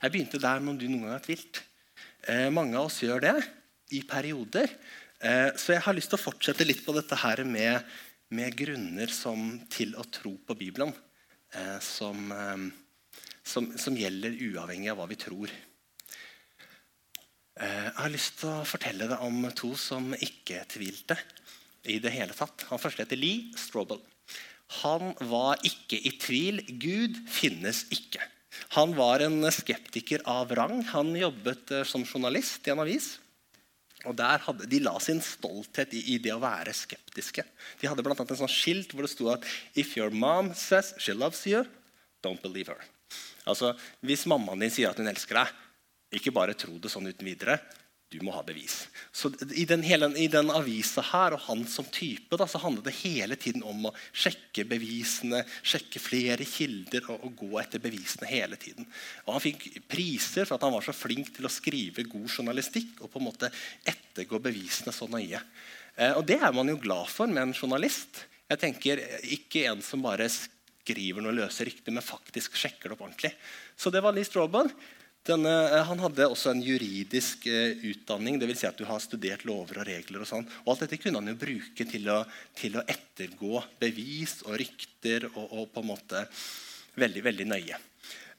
Jeg 0.00 0.12
begynte 0.14 0.40
der 0.40 0.62
med 0.64 0.72
om 0.72 0.78
du 0.80 0.86
noen 0.88 1.04
gang 1.04 1.12
har 1.18 1.24
tvilt. 1.24 1.60
Eh, 2.24 2.48
mange 2.52 2.72
av 2.78 2.88
oss 2.88 3.02
gjør 3.02 3.20
det 3.20 3.34
i 3.92 4.00
perioder. 4.08 4.70
Eh, 5.20 5.50
så 5.60 5.74
jeg 5.74 5.84
har 5.84 5.96
lyst 5.96 6.08
til 6.12 6.16
å 6.16 6.22
fortsette 6.22 6.64
litt 6.64 6.80
på 6.86 6.94
dette 6.96 7.16
her 7.20 7.42
med, 7.44 7.84
med 8.32 8.54
grunner 8.56 9.10
som, 9.12 9.58
til 9.68 9.92
å 10.00 10.06
tro 10.08 10.32
på 10.48 10.56
Bibelen 10.56 10.94
eh, 11.52 11.76
som, 11.84 12.30
eh, 12.32 12.62
som, 13.44 13.68
som, 13.76 13.98
gjelder 14.00 14.38
uavhengig 14.48 14.88
av 14.92 15.02
hva 15.02 15.08
vi 15.10 15.20
tror. 15.20 15.52
Jeg 17.60 17.92
har 17.92 18.08
lyst 18.08 18.38
til 18.40 18.48
å 18.48 18.64
fortelle 18.64 19.04
deg 19.10 19.20
om 19.20 19.42
to 19.52 19.74
som 19.76 20.14
ikke 20.16 20.62
tvilte 20.70 21.18
i 21.92 21.98
det 22.00 22.14
hele 22.14 22.32
tatt. 22.32 22.64
Han 22.70 22.80
første 22.80 23.04
heter 23.04 23.20
Lee 23.20 23.50
Strobel. 23.60 24.00
Han 24.80 25.10
var 25.28 25.60
ikke 25.66 25.98
i 25.98 26.14
tvil. 26.16 26.62
Gud 26.80 27.18
finnes 27.28 27.82
ikke. 27.92 28.22
Han 28.78 28.94
var 28.96 29.20
en 29.26 29.44
skeptiker 29.52 30.24
av 30.30 30.54
rang. 30.56 30.78
Han 30.94 31.12
jobbet 31.18 31.74
som 31.90 32.06
journalist 32.06 32.64
i 32.64 32.72
en 32.72 32.80
avis. 32.80 33.18
Og 34.08 34.16
der 34.16 34.40
hadde, 34.46 34.68
De 34.70 34.80
la 34.80 34.94
sin 35.02 35.20
stolthet 35.24 35.92
i, 35.96 36.02
i 36.14 36.18
det 36.22 36.32
å 36.32 36.40
være 36.42 36.72
skeptiske. 36.76 37.44
De 37.80 37.88
hadde 37.90 38.04
blant 38.04 38.22
annet 38.22 38.32
en 38.36 38.42
sånn 38.42 38.52
skilt 38.52 38.94
hvor 38.94 39.04
det 39.04 39.12
sto 39.12 39.28
at 39.32 39.44
«If 39.74 39.96
your 39.98 40.14
mom 40.14 40.54
says 40.56 40.94
she 40.98 41.12
loves 41.16 41.42
you, 41.48 41.64
don't 42.24 42.40
believe 42.42 42.72
her». 42.72 42.86
Altså, 43.48 43.74
Hvis 44.04 44.26
mammaen 44.30 44.62
din 44.62 44.72
sier 44.72 44.92
at 44.92 45.00
hun 45.00 45.10
elsker 45.10 45.42
deg, 45.42 45.52
ikke 46.20 46.34
bare 46.34 46.56
tro 46.58 46.74
det 46.82 46.90
sånn 46.90 47.08
uten 47.10 47.28
videre. 47.28 47.58
Du 48.10 48.18
må 48.26 48.32
ha 48.34 48.40
bevis. 48.42 48.88
Så 49.14 49.30
I 49.54 49.64
den, 49.70 49.84
hele, 49.86 50.08
den 50.10 50.48
avisa 50.50 51.02
her 51.12 51.36
og 51.36 51.44
han 51.44 51.60
som 51.70 51.86
type 51.94 52.34
da, 52.34 52.48
så 52.50 52.58
handlet 52.58 52.88
det 52.88 52.94
hele 53.04 53.36
tiden 53.38 53.62
om 53.62 53.86
å 53.86 53.92
sjekke 54.10 54.64
bevisene, 54.66 55.44
sjekke 55.62 56.02
flere 56.02 56.46
kilder 56.48 57.06
og, 57.06 57.22
og, 57.28 57.36
gå 57.38 57.60
etter 57.62 57.82
bevisene 57.82 58.26
hele 58.26 58.58
tiden. 58.58 58.88
Og 59.28 59.36
Han 59.36 59.44
fikk 59.46 59.68
priser 59.86 60.42
for 60.42 60.58
at 60.58 60.66
han 60.66 60.74
var 60.74 60.88
så 60.88 60.96
flink 60.96 61.30
til 61.36 61.46
å 61.46 61.54
skrive 61.54 62.08
god 62.10 62.26
journalistikk 62.26 62.98
og 62.98 63.12
på 63.12 63.22
en 63.22 63.28
måte 63.28 63.52
ettergå 63.94 64.42
bevisene 64.42 64.94
så 64.96 65.06
nøye. 65.06 65.38
Eh, 65.94 66.10
og 66.10 66.26
Det 66.26 66.40
er 66.42 66.56
man 66.56 66.74
jo 66.74 66.80
glad 66.82 67.06
for 67.14 67.30
med 67.30 67.44
en 67.46 67.54
journalist. 67.54 68.24
Jeg 68.50 68.58
tenker 68.58 69.06
Ikke 69.38 69.68
en 69.70 69.86
som 69.86 70.02
bare 70.02 70.26
skriver 70.26 71.22
noe 71.22 71.36
løse 71.36 71.62
rykter, 71.62 71.94
men 71.94 72.02
faktisk 72.02 72.58
sjekker 72.58 72.90
det 72.90 72.98
opp 72.98 73.06
ordentlig. 73.06 73.36
Så 73.78 73.94
det 73.94 74.02
var 74.02 74.18
Lee 74.18 74.26
Strawball. 74.26 74.74
Denne, 75.26 75.52
eh, 75.68 75.82
han 75.84 76.00
hadde 76.00 76.28
også 76.32 76.54
en 76.54 76.62
juridisk 76.64 77.44
eh, 77.50 77.76
utdanning, 77.90 78.38
dvs. 78.40 78.62
Si 78.62 78.68
at 78.68 78.78
du 78.80 78.86
har 78.88 79.02
studert 79.04 79.44
lover 79.48 79.82
og 79.82 79.88
regler. 79.90 80.22
Og 80.24 80.30
sånn. 80.30 80.46
Og 80.64 80.72
alt 80.72 80.86
dette 80.86 81.00
kunne 81.02 81.20
han 81.20 81.28
jo 81.28 81.40
bruke 81.42 81.86
til 81.88 82.08
å, 82.08 82.22
til 82.56 82.78
å 82.80 82.84
ettergå 82.88 83.60
bevis 83.82 84.38
og 84.46 84.56
rykter 84.62 85.28
og, 85.34 85.44
og, 85.44 85.66
på 85.74 85.84
en 85.84 85.90
måte 85.90 86.24
veldig, 87.00 87.24
veldig 87.28 87.48
nøye. 87.52 87.80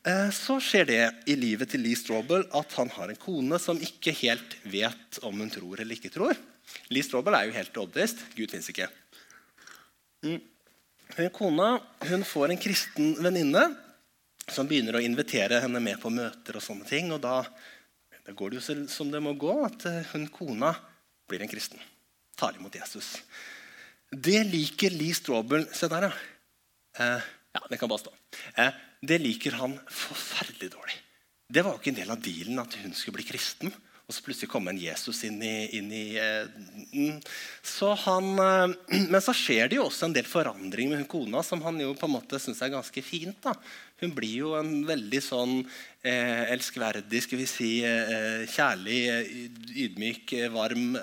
Eh, 0.09 0.29
så 0.33 0.57
skjer 0.57 0.89
det 0.89 1.03
i 1.29 1.37
livet 1.37 1.69
til 1.69 1.85
Lee 1.85 1.99
Strobel 1.99 2.47
at 2.57 2.73
han 2.79 2.89
har 2.97 3.13
en 3.13 3.21
kone 3.21 3.61
som 3.61 3.77
ikke 3.77 4.15
helt 4.23 4.57
vet 4.65 5.21
om 5.27 5.37
hun 5.37 5.53
tror 5.53 5.83
eller 5.83 5.99
ikke 5.99 6.13
tror. 6.13 6.33
Lee 6.89 7.05
Strobel 7.05 7.37
er 7.37 7.45
jo 7.45 7.57
helt 7.59 7.77
oddist. 7.83 8.25
Gud 8.33 8.49
fins 8.49 8.71
ikke. 8.73 8.89
Mm. 10.25 10.41
Kona 11.35 11.75
hun 12.07 12.25
får 12.25 12.53
en 12.53 12.61
kristen 12.61 13.15
venninne 13.21 13.67
som 14.51 14.67
begynner 14.69 14.97
å 14.97 15.03
invitere 15.03 15.61
henne 15.63 15.81
med 15.83 15.99
på 16.01 16.11
møter. 16.13 16.57
og 16.57 16.63
sånne 16.63 16.87
ting, 16.87 17.11
og 17.11 17.21
Da, 17.21 17.43
da 18.25 18.31
går 18.31 18.51
det 18.51 18.61
jo 18.61 18.87
som 18.87 19.11
det 19.11 19.21
må 19.23 19.33
gå, 19.33 19.53
at 19.65 19.85
eh, 19.85 20.05
hun 20.13 20.27
kona 20.27 20.75
blir 21.27 21.41
en 21.41 21.51
kristen. 21.51 21.79
Tar 22.35 22.57
imot 22.57 22.75
Jesus. 22.75 23.21
Det 24.11 24.43
liker 24.43 24.91
Lee 24.91 25.15
Strawbell 25.15 25.67
Se 25.73 25.87
der, 25.87 26.09
ja. 26.09 26.13
Eh, 26.99 27.29
ja, 27.55 27.61
det 27.69 27.79
kan 27.79 27.89
bare 27.89 28.03
stå. 28.03 28.11
Eh, 28.59 28.73
det 29.01 29.19
liker 29.21 29.55
han 29.59 29.77
forferdelig 29.87 30.71
dårlig. 30.73 30.97
Det 31.51 31.63
var 31.63 31.75
jo 31.75 31.81
ikke 31.81 31.91
en 31.91 32.01
del 32.01 32.11
av 32.13 32.21
dealen 32.23 32.59
at 32.63 32.75
hun 32.83 32.93
skulle 32.95 33.19
bli 33.19 33.27
kristen. 33.27 33.73
Og 34.11 34.15
så 34.17 34.25
plutselig 34.25 34.49
kom 34.51 34.65
en 34.67 34.79
Jesus 34.79 35.21
inn 35.23 35.37
i, 35.39 35.55
inn 35.77 35.87
i 35.95 36.05
eh, 36.19 37.21
så 37.63 37.93
han, 38.03 38.33
eh, 38.39 38.73
Men 39.13 39.21
så 39.23 39.31
skjer 39.31 39.69
det 39.71 39.77
jo 39.77 39.85
også 39.87 40.09
en 40.09 40.15
del 40.17 40.27
forandring 40.27 40.89
med 40.91 40.99
hun 40.99 41.07
kona 41.13 41.39
som 41.47 41.61
han 41.63 41.79
jo 41.79 41.93
på 41.95 42.09
en 42.09 42.17
måte 42.17 42.39
syns 42.43 42.59
er 42.59 42.73
ganske 42.73 43.03
fint. 43.05 43.37
da. 43.45 43.53
Hun 44.01 44.11
blir 44.17 44.33
jo 44.41 44.49
en 44.57 44.81
veldig 44.83 45.21
sånn 45.23 45.53
eh, 45.61 46.49
elskverdig, 46.51 47.21
skal 47.23 47.39
vi 47.39 47.45
si, 47.47 47.69
eh, 47.87 48.43
kjærlig, 48.51 48.97
ydmyk, 49.85 50.33
varm, 50.51 50.97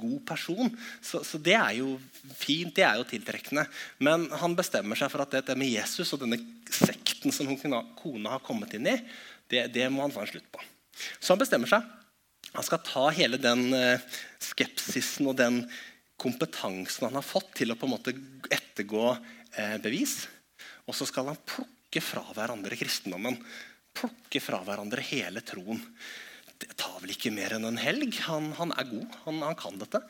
god 0.00 0.20
person. 0.30 0.70
Så, 1.04 1.20
så, 1.26 1.40
det 1.42 1.58
er 1.58 1.80
jo 1.82 1.98
fint, 2.38 2.72
det 2.78 2.86
er 2.86 3.02
jo 3.02 3.08
tiltrekkende. 3.10 3.66
Men 4.06 4.24
han 4.40 4.56
bestemmer 4.56 4.96
seg 4.96 5.12
for 5.12 5.26
at 5.26 5.36
dette 5.36 5.58
med 5.58 5.68
Jesus 5.74 6.14
og 6.16 6.22
denne 6.24 6.40
sekten 6.70 7.34
som 7.34 7.50
hun 7.50 7.60
kona 7.98 8.38
har 8.38 8.46
kommet 8.46 8.72
inn 8.78 8.88
i, 8.88 8.96
det, 9.52 9.66
det 9.74 9.90
må 9.92 10.06
han 10.06 10.14
få 10.14 10.24
en 10.24 10.32
slutt 10.32 10.48
på. 10.54 10.62
Så 11.18 11.34
han 11.34 11.42
bestemmer 11.42 11.68
seg 11.68 11.84
han 12.54 12.66
skal 12.66 12.82
ta 12.86 13.08
hele 13.10 13.38
den 13.42 13.72
eh, 13.74 14.02
skepsisen 14.42 15.26
og 15.26 15.38
den 15.40 15.64
kompetansen 16.20 17.08
han 17.08 17.18
har 17.18 17.26
fått 17.26 17.50
til 17.58 17.74
å 17.74 17.78
på 17.78 17.88
en 17.88 17.94
måte 17.96 18.14
ettergå 18.54 19.08
eh, 19.10 19.74
bevis. 19.82 20.20
Og 20.86 20.94
så 20.94 21.08
skal 21.08 21.32
han 21.32 21.40
plukke 21.42 22.02
fra 22.04 22.22
hverandre 22.36 22.78
kristendommen. 22.78 23.40
Plukke 23.94 24.42
fra 24.42 24.60
hverandre 24.66 25.02
hele 25.02 25.42
troen. 25.46 25.82
Det 26.54 26.70
tar 26.78 27.00
vel 27.02 27.16
ikke 27.16 27.34
mer 27.34 27.56
enn 27.56 27.66
en 27.66 27.80
helg. 27.80 28.14
Han, 28.28 28.52
han 28.60 28.74
er 28.78 28.86
god. 28.92 29.18
Han, 29.26 29.42
han, 29.48 29.58
kan 29.58 29.80
dette. 29.80 30.04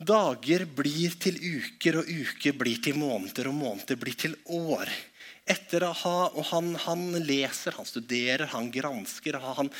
Dager 0.00 0.64
blir 0.70 1.18
til 1.20 1.34
uker, 1.36 2.00
og 2.00 2.08
uker 2.08 2.54
blir 2.56 2.78
til 2.82 2.96
måneder, 2.96 3.50
og 3.50 3.58
måneder 3.58 3.98
blir 4.00 4.16
til 4.16 4.38
år 4.54 4.88
etter 5.50 5.84
å 5.84 5.90
ha, 6.02 6.16
og 6.30 6.44
han, 6.52 6.70
han, 6.84 7.02
leser, 7.26 7.74
han 7.76 7.88
studerer, 7.88 8.46
han 8.52 8.70
gransker. 8.72 9.38
Han 9.58 9.70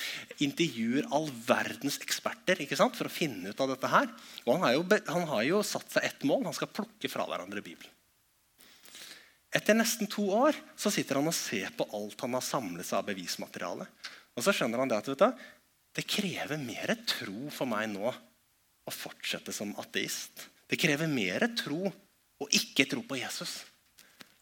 intervjuer 0.42 1.06
all 1.14 1.28
verdens 1.46 2.00
eksperter 2.02 2.62
ikke 2.64 2.78
sant, 2.78 2.98
for 2.98 3.06
å 3.06 3.12
finne 3.14 3.52
ut 3.52 3.62
av 3.62 3.70
dette. 3.72 3.90
her. 3.90 4.10
Og 4.46 4.56
han 4.56 4.66
har, 4.66 4.74
jo, 4.76 4.84
han 5.14 5.26
har 5.30 5.46
jo 5.46 5.62
satt 5.66 5.94
seg 5.94 6.08
ett 6.08 6.26
mål. 6.28 6.48
Han 6.48 6.56
skal 6.56 6.72
plukke 6.74 7.10
fra 7.12 7.28
hverandre 7.30 7.62
Bibelen. 7.64 7.96
Etter 9.50 9.74
nesten 9.74 10.06
to 10.10 10.28
år 10.30 10.54
så 10.78 10.92
sitter 10.94 11.18
han 11.18 11.26
og 11.26 11.34
ser 11.34 11.72
på 11.74 11.88
alt 11.98 12.20
han 12.22 12.36
har 12.36 12.44
samlet 12.46 12.86
seg 12.86 13.00
av 13.00 13.08
bevismateriale. 13.08 13.86
Og 14.38 14.44
så 14.46 14.54
skjønner 14.54 14.78
han 14.78 14.90
det 14.90 15.00
at 15.00 15.10
du, 15.10 15.24
det 15.98 16.06
krever 16.06 16.60
mer 16.62 16.94
tro 17.02 17.50
for 17.50 17.66
meg 17.70 17.88
nå 17.90 18.10
å 18.10 18.94
fortsette 18.94 19.54
som 19.54 19.74
ateist. 19.82 20.46
Det 20.70 20.78
krever 20.78 21.10
mer 21.10 21.48
tro 21.58 21.82
å 21.90 22.46
ikke 22.54 22.86
tro 22.90 23.02
på 23.06 23.18
Jesus 23.18 23.58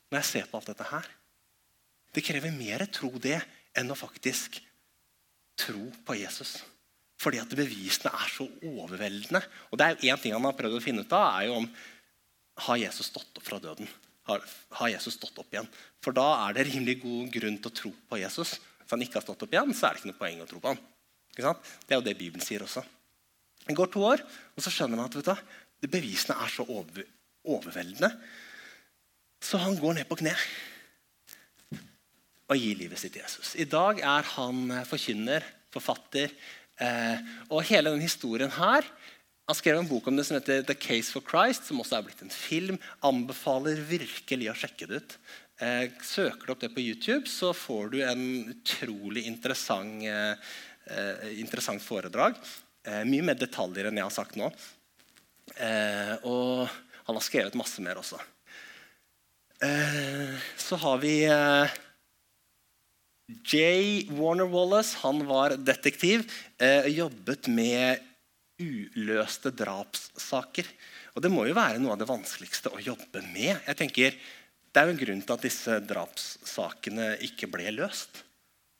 når 0.08 0.20
jeg 0.20 0.28
ser 0.28 0.50
på 0.50 0.60
alt 0.60 0.68
dette 0.70 0.88
her. 0.88 1.08
Det 2.14 2.24
krever 2.24 2.54
mer 2.54 2.86
tro 2.92 3.10
det 3.20 3.38
enn 3.76 3.92
å 3.92 3.98
faktisk 3.98 4.58
tro 5.58 5.88
på 6.06 6.16
Jesus. 6.18 6.58
Fordi 7.18 7.40
at 7.42 7.54
bevisene 7.58 8.12
er 8.14 8.30
så 8.30 8.46
overveldende. 8.70 9.42
Og 9.70 9.78
det 9.78 9.86
er 9.86 9.94
jo 9.94 10.12
Én 10.12 10.20
ting 10.22 10.34
han 10.36 10.46
har 10.46 10.56
prøvd 10.58 10.78
å 10.78 10.82
finne 10.82 11.04
ut 11.04 11.14
av, 11.14 11.40
er 11.40 11.48
jo 11.48 11.58
om 11.62 11.70
har 12.68 12.78
Jesus 12.80 13.10
stått 13.10 13.38
opp 13.38 13.46
fra 13.46 13.58
døden. 13.62 13.88
Har, 14.28 14.42
har 14.80 14.90
Jesus 14.92 15.14
stått 15.14 15.38
opp 15.40 15.52
igjen? 15.52 15.68
For 16.04 16.14
da 16.14 16.26
er 16.44 16.56
det 16.56 16.68
rimelig 16.68 16.98
god 17.02 17.30
grunn 17.34 17.58
til 17.58 17.70
å 17.70 17.76
tro 17.80 17.92
på 18.10 18.20
Jesus. 18.20 18.56
Hvis 18.82 18.94
han 18.94 19.04
ikke 19.04 19.20
har 19.20 19.26
stått 19.26 19.44
opp 19.46 19.54
igjen, 19.54 19.74
så 19.74 19.88
er 19.88 19.94
det 19.94 20.02
ikke 20.02 20.10
noe 20.12 20.20
poeng 20.20 20.42
å 20.42 20.48
tro 20.48 20.62
på 20.62 20.72
ham. 20.72 20.80
Det 21.38 21.94
er 21.94 22.00
jo 22.00 22.06
det 22.06 22.16
Bibelen 22.18 22.42
sier 22.42 22.64
også. 22.64 22.82
Det 23.68 23.76
går 23.76 23.90
to 23.92 24.02
år, 24.08 24.22
og 24.56 24.64
så 24.64 24.72
skjønner 24.74 24.98
han 24.98 25.10
at 25.10 25.14
du, 25.14 25.86
bevisene 25.86 26.38
er 26.42 26.50
så 26.50 26.64
over, 26.66 27.04
overveldende. 27.46 28.10
Så 29.44 29.60
han 29.62 29.78
går 29.78 30.00
ned 30.00 30.08
på 30.08 30.18
kne 30.18 30.34
og 32.48 32.56
gi 32.56 32.72
livet 32.78 33.00
sitt 33.00 33.14
til 33.14 33.24
Jesus. 33.24 33.52
I 33.60 33.68
dag 33.68 34.00
er 34.00 34.28
han 34.34 34.70
eh, 34.72 34.86
forkynner, 34.88 35.44
forfatter. 35.74 36.32
Eh, 36.80 37.30
og 37.50 37.66
hele 37.68 37.90
den 37.90 38.04
historien 38.04 38.52
her 38.54 38.86
Han 39.48 39.56
skrev 39.56 39.80
en 39.80 39.88
bok 39.88 40.06
om 40.06 40.14
det 40.14 40.26
som 40.28 40.36
heter 40.36 40.60
The 40.68 40.74
Case 40.76 41.08
for 41.08 41.24
Christ, 41.24 41.64
som 41.64 41.80
også 41.80 41.96
er 41.96 42.02
blitt 42.04 42.20
en 42.20 42.32
film. 42.32 42.76
Anbefaler 43.00 43.80
virkelig 43.80 44.50
å 44.52 44.56
sjekke 44.60 44.88
det 44.90 44.98
ut. 45.00 45.14
Eh, 45.64 45.86
søker 46.04 46.44
du 46.44 46.52
opp 46.52 46.60
det 46.60 46.68
på 46.74 46.84
YouTube, 46.84 47.24
så 47.32 47.54
får 47.56 47.88
du 47.94 47.96
en 48.04 48.26
utrolig 48.52 49.24
interessant, 49.26 50.04
eh, 50.04 51.24
interessant 51.40 51.80
foredrag. 51.80 52.36
Eh, 52.84 53.04
mye 53.08 53.24
mer 53.24 53.40
detaljer 53.40 53.88
enn 53.88 53.96
jeg 53.96 54.04
har 54.04 54.14
sagt 54.14 54.36
nå. 54.36 54.52
Eh, 55.56 56.14
og 56.28 56.68
han 57.08 57.16
har 57.16 57.24
skrevet 57.24 57.56
masse 57.56 57.80
mer 57.80 58.00
også. 58.04 58.20
så 60.54 60.76
har 60.78 60.98
vi 61.02 61.14
J. 63.28 64.08
Warner 64.16 64.48
Wallace 64.48 64.96
han 65.02 65.20
var 65.28 65.56
detektiv. 65.60 66.24
og 66.58 66.90
jobbet 66.90 67.48
med 67.52 68.00
uløste 68.58 69.52
drapssaker. 69.54 70.66
Og 71.14 71.22
Det 71.22 71.30
må 71.30 71.46
jo 71.46 71.56
være 71.56 71.80
noe 71.82 71.94
av 71.94 72.00
det 72.00 72.08
vanskeligste 72.08 72.72
å 72.72 72.80
jobbe 72.82 73.22
med. 73.32 73.60
Jeg 73.66 73.76
tenker, 73.76 74.14
Det 74.68 74.82
er 74.82 74.86
jo 74.86 74.92
en 74.92 75.04
grunn 75.04 75.22
til 75.22 75.32
at 75.32 75.42
disse 75.42 75.74
drapssakene 75.80 77.16
ikke 77.24 77.48
ble 77.50 77.70
løst. 77.72 78.22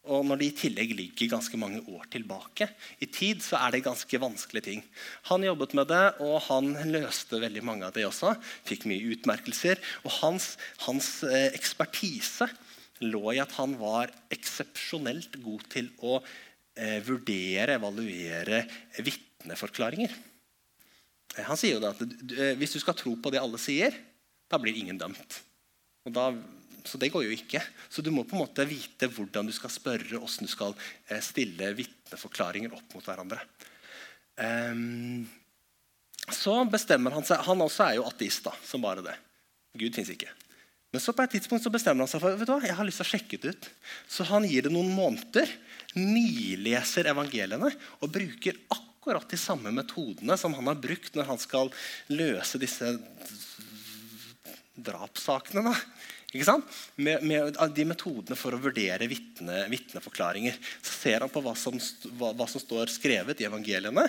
Og 0.05 0.25
når 0.25 0.37
de 0.39 0.47
i 0.47 0.57
tillegg 0.57 0.93
ligger 0.95 1.31
ganske 1.33 1.57
mange 1.57 1.81
år 1.89 2.05
tilbake 2.13 2.69
i 3.01 3.07
tid, 3.07 3.41
så 3.43 3.57
er 3.57 3.73
det 3.73 3.85
ganske 3.85 4.21
vanskelige 4.21 4.65
ting. 4.65 4.83
Han 5.29 5.43
jobbet 5.43 5.75
med 5.75 5.89
det, 5.89 6.05
og 6.21 6.41
han 6.47 6.71
løste 6.93 7.41
veldig 7.41 7.65
mange 7.65 7.89
av 7.89 7.97
det 7.97 8.07
også. 8.07 8.37
Fikk 8.69 8.87
mye 8.89 9.17
utmerkelser. 9.17 9.81
Og 10.05 10.13
hans, 10.21 10.57
hans 10.85 11.25
eh, 11.25 11.51
ekspertise 11.57 12.49
lå 13.05 13.35
i 13.35 13.43
at 13.43 13.55
han 13.59 13.77
var 13.81 14.13
eksepsjonelt 14.35 15.39
god 15.45 15.67
til 15.73 15.91
å 16.03 16.19
eh, 16.19 16.99
vurdere, 17.07 17.77
evaluere 17.79 18.65
vitneforklaringer. 18.99 20.15
Eh, 21.37 21.45
han 21.47 21.59
sier 21.61 21.77
jo 21.77 21.83
da 21.83 21.93
at 21.95 22.03
eh, 22.03 22.55
hvis 22.59 22.77
du 22.77 22.81
skal 22.83 22.97
tro 22.99 23.15
på 23.21 23.35
det 23.35 23.43
alle 23.43 23.61
sier, 23.63 24.05
Da 24.49 24.57
blir 24.57 24.73
ingen 24.81 24.97
dømt. 24.97 25.35
Da, 26.09 26.31
så 26.89 26.97
det 26.97 27.11
går 27.13 27.27
jo 27.27 27.35
ikke. 27.35 27.61
Så 27.93 28.01
du 28.01 28.09
må 28.09 28.23
på 28.25 28.33
en 28.33 28.47
måte 28.47 28.65
vite 28.65 29.11
hvordan 29.13 29.45
du 29.45 29.53
skal 29.53 29.69
spørre, 29.69 30.17
hvordan 30.17 30.49
du 30.49 30.49
skal 30.49 30.73
eh, 31.11 31.21
stille 31.21 31.75
vitneforklaringer 31.77 32.73
opp 32.73 32.97
mot 32.97 33.05
hverandre. 33.05 33.43
Um, 34.41 35.27
så 36.33 36.55
bestemmer 36.71 37.13
Han 37.13 37.27
seg, 37.27 37.43
han 37.45 37.61
også 37.65 37.91
er 37.91 37.99
jo 37.99 38.07
ateist, 38.09 38.45
da, 38.47 38.55
som 38.65 38.81
bare 38.81 39.05
det. 39.05 39.17
Gud 39.77 40.01
fins 40.01 40.15
ikke. 40.15 40.31
Men 40.93 41.03
så 41.05 41.13
på 41.13 41.25
et 41.25 41.35
tidspunkt 41.37 41.65
så 41.65 41.73
bestemmer 41.73 42.07
han 42.07 42.11
seg 42.11 42.23
for 42.23 42.37
vet 42.39 42.49
du 42.49 42.55
hva, 42.55 42.65
jeg 42.65 42.77
har 42.79 42.87
lyst 42.89 43.03
til 43.03 43.07
å 43.07 43.13
sjekke 43.13 43.41
det 43.43 43.53
ut. 43.53 43.71
Så 44.09 44.25
han 44.31 44.47
gir 44.49 44.65
det 44.65 44.73
noen 44.73 44.89
måneder, 44.97 45.51
nileser 45.99 47.11
evangeliene 47.13 47.71
og 47.99 48.13
bruker 48.13 48.57
akkurat 48.73 49.29
de 49.29 49.41
samme 49.41 49.73
metodene 49.75 50.37
som 50.41 50.55
han 50.57 50.71
har 50.71 50.81
brukt 50.81 51.17
når 51.17 51.29
han 51.29 51.41
skal 51.41 51.73
løse 52.13 52.61
disse 52.61 52.95
drapssakene. 54.79 55.65
da. 55.69 55.75
Med, 56.97 57.23
med, 57.25 57.57
de 57.73 57.87
metodene 57.89 58.37
for 58.37 58.53
å 58.53 58.61
vurdere 58.61 59.09
vitne, 59.09 59.63
vitneforklaringer. 59.73 60.59
Så 60.85 60.93
ser 60.93 61.25
han 61.25 61.33
på 61.33 61.41
hva 61.45 61.55
som, 61.57 61.77
hva, 62.21 62.35
hva 62.37 62.49
som 62.49 62.61
står 62.61 62.93
skrevet 62.93 63.41
i 63.41 63.49
evangeliene. 63.49 64.05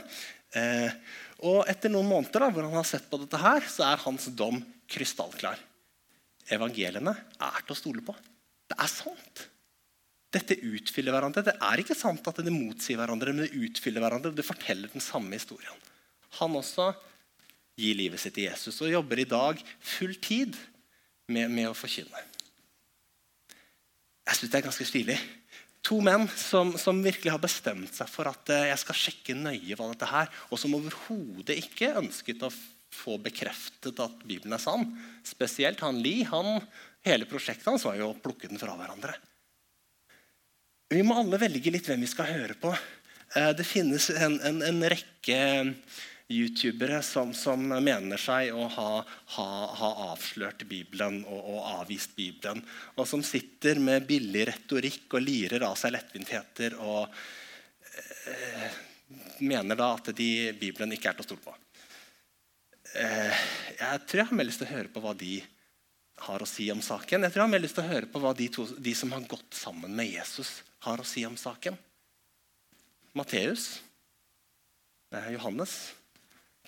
Eh, 0.55 1.15
og 1.47 1.63
etter 1.71 1.91
noen 1.91 2.09
måneder 2.09 2.43
da, 2.43 2.51
hvor 2.51 2.67
han 2.67 2.75
har 2.75 2.87
sett 2.87 3.07
på 3.11 3.21
dette, 3.21 3.39
her, 3.39 3.63
så 3.71 3.87
er 3.87 4.03
hans 4.03 4.27
dom 4.35 4.59
krystallklar. 4.91 5.59
Evangeliene 6.55 7.13
er 7.13 7.63
til 7.63 7.75
å 7.75 7.77
stole 7.77 8.03
på. 8.05 8.15
Det 8.69 8.77
er 8.77 8.91
sant. 8.91 9.45
Dette 10.33 10.57
utfyller 10.61 11.15
hverandre. 11.15 11.45
Det 11.45 11.55
er 11.65 11.81
ikke 11.81 11.97
sant 11.97 12.25
at 12.29 12.41
det 12.45 12.53
motsier 12.53 12.99
hverandre, 12.99 13.33
men 13.33 13.47
det 13.47 13.65
utfyller 13.69 14.03
hverandre. 14.03 14.31
og 14.31 14.37
Det 14.37 14.45
forteller 14.45 14.91
den 14.93 15.03
samme 15.03 15.33
historien. 15.37 15.85
Han 16.37 16.57
også 16.57 16.91
gir 17.79 17.97
livet 17.97 18.21
sitt 18.21 18.35
til 18.37 18.49
Jesus 18.49 18.81
og 18.83 18.91
jobber 18.91 19.21
i 19.21 19.29
dag 19.29 19.61
full 19.79 20.13
tid 20.21 20.57
med, 21.31 21.49
med 21.49 21.69
å 21.69 21.77
forkynne. 21.77 22.25
Jeg 24.29 24.37
syns 24.37 24.51
det 24.51 24.59
er 24.59 24.67
ganske 24.67 24.85
stilig. 24.85 25.17
To 25.87 25.97
menn 26.03 26.27
som, 26.37 26.75
som, 26.77 26.99
virkelig 27.01 27.31
har 27.33 27.41
bestemt 27.41 27.95
seg 27.95 28.09
for 28.11 28.29
at 28.29 28.51
eh, 28.53 28.67
jeg 28.69 28.81
skal 28.83 28.97
sjekke 28.99 29.37
nøye 29.37 29.77
hva 29.79 29.87
dette 29.89 30.09
er, 30.21 30.29
og 30.51 30.59
som 30.61 30.75
overhodet 30.77 31.55
ikke 31.57 31.95
ønsket 32.01 32.43
å 32.45 32.51
få 32.93 33.17
bekreftet 33.21 33.99
at 34.03 34.21
Bibelen 34.25 34.55
er 34.55 34.63
sann. 34.63 34.85
Spesielt 35.25 35.81
han 35.85 36.01
Lie. 36.03 36.27
Han, 36.31 36.59
hele 37.05 37.27
prosjektet 37.29 37.69
hans 37.69 37.85
var 37.87 37.97
jo 37.99 38.11
å 38.11 38.19
plukke 38.19 38.49
den 38.49 38.61
fra 38.61 38.75
hverandre. 38.79 39.15
Vi 40.89 41.03
må 41.05 41.19
alle 41.21 41.37
velge 41.37 41.71
litt 41.73 41.85
hvem 41.85 42.01
vi 42.01 42.09
skal 42.09 42.31
høre 42.33 42.55
på. 42.57 42.73
Eh, 43.35 43.51
det 43.57 43.67
finnes 43.67 44.09
en, 44.15 44.39
en, 44.41 44.63
en 44.65 44.87
rekke 44.89 45.41
youtubere 46.29 47.01
som, 47.05 47.31
som, 47.33 47.61
mener 47.61 48.21
seg 48.21 48.53
å 48.53 48.67
ha, 48.69 48.89
ha, 49.35 49.47
ha 49.81 49.89
avslørt 50.11 50.65
Bibelen 50.69 51.23
og, 51.25 51.39
og, 51.39 51.61
avvist 51.79 52.13
Bibelen. 52.17 52.61
Og 52.97 53.07
som 53.09 53.23
sitter 53.25 53.81
med 53.81 54.05
billig 54.09 54.45
retorikk 54.49 55.17
og 55.17 55.25
lirer 55.25 55.65
av 55.65 55.77
seg 55.79 55.95
lettvintheter 55.95 56.77
og 56.81 57.09
eh, 58.29 58.77
mener 59.45 59.77
da 59.77 59.95
at 59.97 60.11
de, 60.17 60.29
Bibelen 60.57 60.93
ikke 60.93 61.13
er 61.13 61.17
til 61.17 61.25
å 61.25 61.29
stole 61.31 61.45
på. 61.47 61.57
Eh, 62.97 63.41
jeg 63.77 64.05
tror 64.07 64.21
jeg 64.21 64.29
har 64.31 64.37
mer 64.39 64.47
lyst 64.47 64.63
til 64.63 64.69
å 64.69 64.73
høre 64.73 64.91
på 64.93 65.03
hva 65.03 65.13
de 65.17 65.35
har 66.25 66.41
å 66.41 66.49
si 66.49 66.65
om 66.73 66.81
saken. 66.83 67.23
Jeg 67.25 67.33
tror 67.33 67.43
jeg 67.43 67.47
har 67.47 67.53
mer 67.53 67.63
lyst 67.63 67.77
til 67.77 67.85
å 67.85 67.91
høre 67.91 68.09
på 68.09 68.21
hva 68.23 68.33
de, 68.35 68.49
to, 68.53 68.65
de 68.77 68.95
som 68.97 69.13
har 69.13 69.27
gått 69.29 69.55
sammen 69.55 69.93
med 69.95 70.09
Jesus, 70.09 70.59
har 70.85 70.99
å 70.99 71.07
si 71.07 71.23
om 71.27 71.37
saken. 71.39 71.77
Matteus, 73.17 73.79
Johannes 75.33 75.73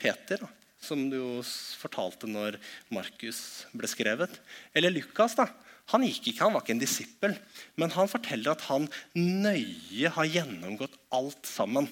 Peter, 0.02 0.42
som 0.82 1.04
du 1.12 1.18
jo 1.18 1.34
fortalte 1.78 2.30
når 2.30 2.58
Markus 2.94 3.68
ble 3.78 3.90
skrevet. 3.90 4.40
Eller 4.74 4.94
Lukas. 4.94 5.36
da. 5.38 5.50
Han 5.92 6.06
gikk 6.08 6.32
ikke, 6.32 6.46
han 6.46 6.56
var 6.56 6.64
ikke 6.64 6.76
en 6.78 6.82
disippel, 6.82 7.36
men 7.82 7.92
han 7.94 8.10
forteller 8.10 8.54
at 8.54 8.64
han 8.70 8.88
nøye 9.18 10.12
har 10.16 10.30
gjennomgått 10.30 10.96
alt 11.14 11.50
sammen. 11.50 11.90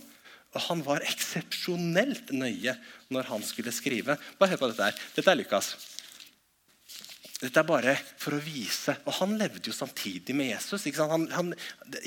Og 0.55 0.63
han 0.65 0.81
var 0.85 1.05
eksepsjonelt 1.05 2.31
nøye 2.33 2.73
når 3.13 3.29
han 3.29 3.45
skulle 3.45 3.73
skrive. 3.75 4.17
Bare 4.39 4.53
hør 4.55 4.63
på 4.63 4.71
Dette 4.71 4.89
her. 4.89 5.01
Dette 5.15 5.33
er 5.33 5.37
Lukas. 5.37 5.73
Dette 7.39 7.61
er 7.61 7.67
bare 7.67 7.93
for 8.19 8.35
å 8.35 8.41
vise. 8.43 8.97
Og 9.05 9.13
han 9.21 9.37
levde 9.39 9.69
jo 9.69 9.75
samtidig 9.75 10.35
med 10.35 10.51
Jesus. 10.51 10.87
Ikke, 10.89 11.05
han, 11.11 11.29
han, 11.31 11.53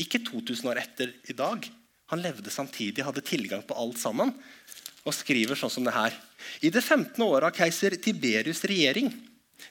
ikke 0.02 0.24
2000 0.26 0.72
år 0.72 0.83
etter 0.83 1.14
i 1.31 1.37
dag. 1.38 1.68
Han 2.12 2.20
levde 2.20 2.52
samtidig, 2.52 3.07
hadde 3.07 3.24
tilgang 3.24 3.62
på 3.64 3.76
alt 3.78 4.00
sammen 4.00 4.35
og 5.02 5.14
skriver 5.16 5.59
sånn 5.59 5.72
som 5.72 5.87
det 5.87 5.94
her. 5.96 6.14
I 6.62 6.70
det 6.70 6.83
15. 6.83 7.16
året 7.24 7.48
av 7.48 7.57
keiser 7.57 7.96
Tiberius' 7.98 8.62
regjering, 8.68 9.09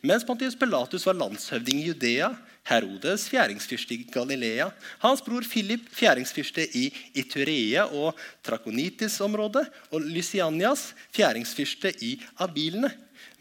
mens 0.04 0.26
Pontius 0.28 0.58
Pilatus 0.60 1.06
var 1.08 1.16
landshøvding 1.20 1.80
i 1.80 1.86
Judea, 1.92 2.32
Herodes 2.69 3.26
fjæringsfyrste 3.32 3.95
i 3.95 4.06
Galilea, 4.13 4.69
hans 5.02 5.24
bror 5.26 5.45
Philip 5.47 5.88
fjæringsfyrste 5.97 6.67
i 6.78 6.86
Iturea 7.17 7.88
og 7.89 8.17
Trakonitis-området, 8.45 9.65
og 9.91 10.06
Lysianias 10.06 10.91
fjæringsfyrste 11.15 11.93
i 12.06 12.13
Abilene, 12.39 12.91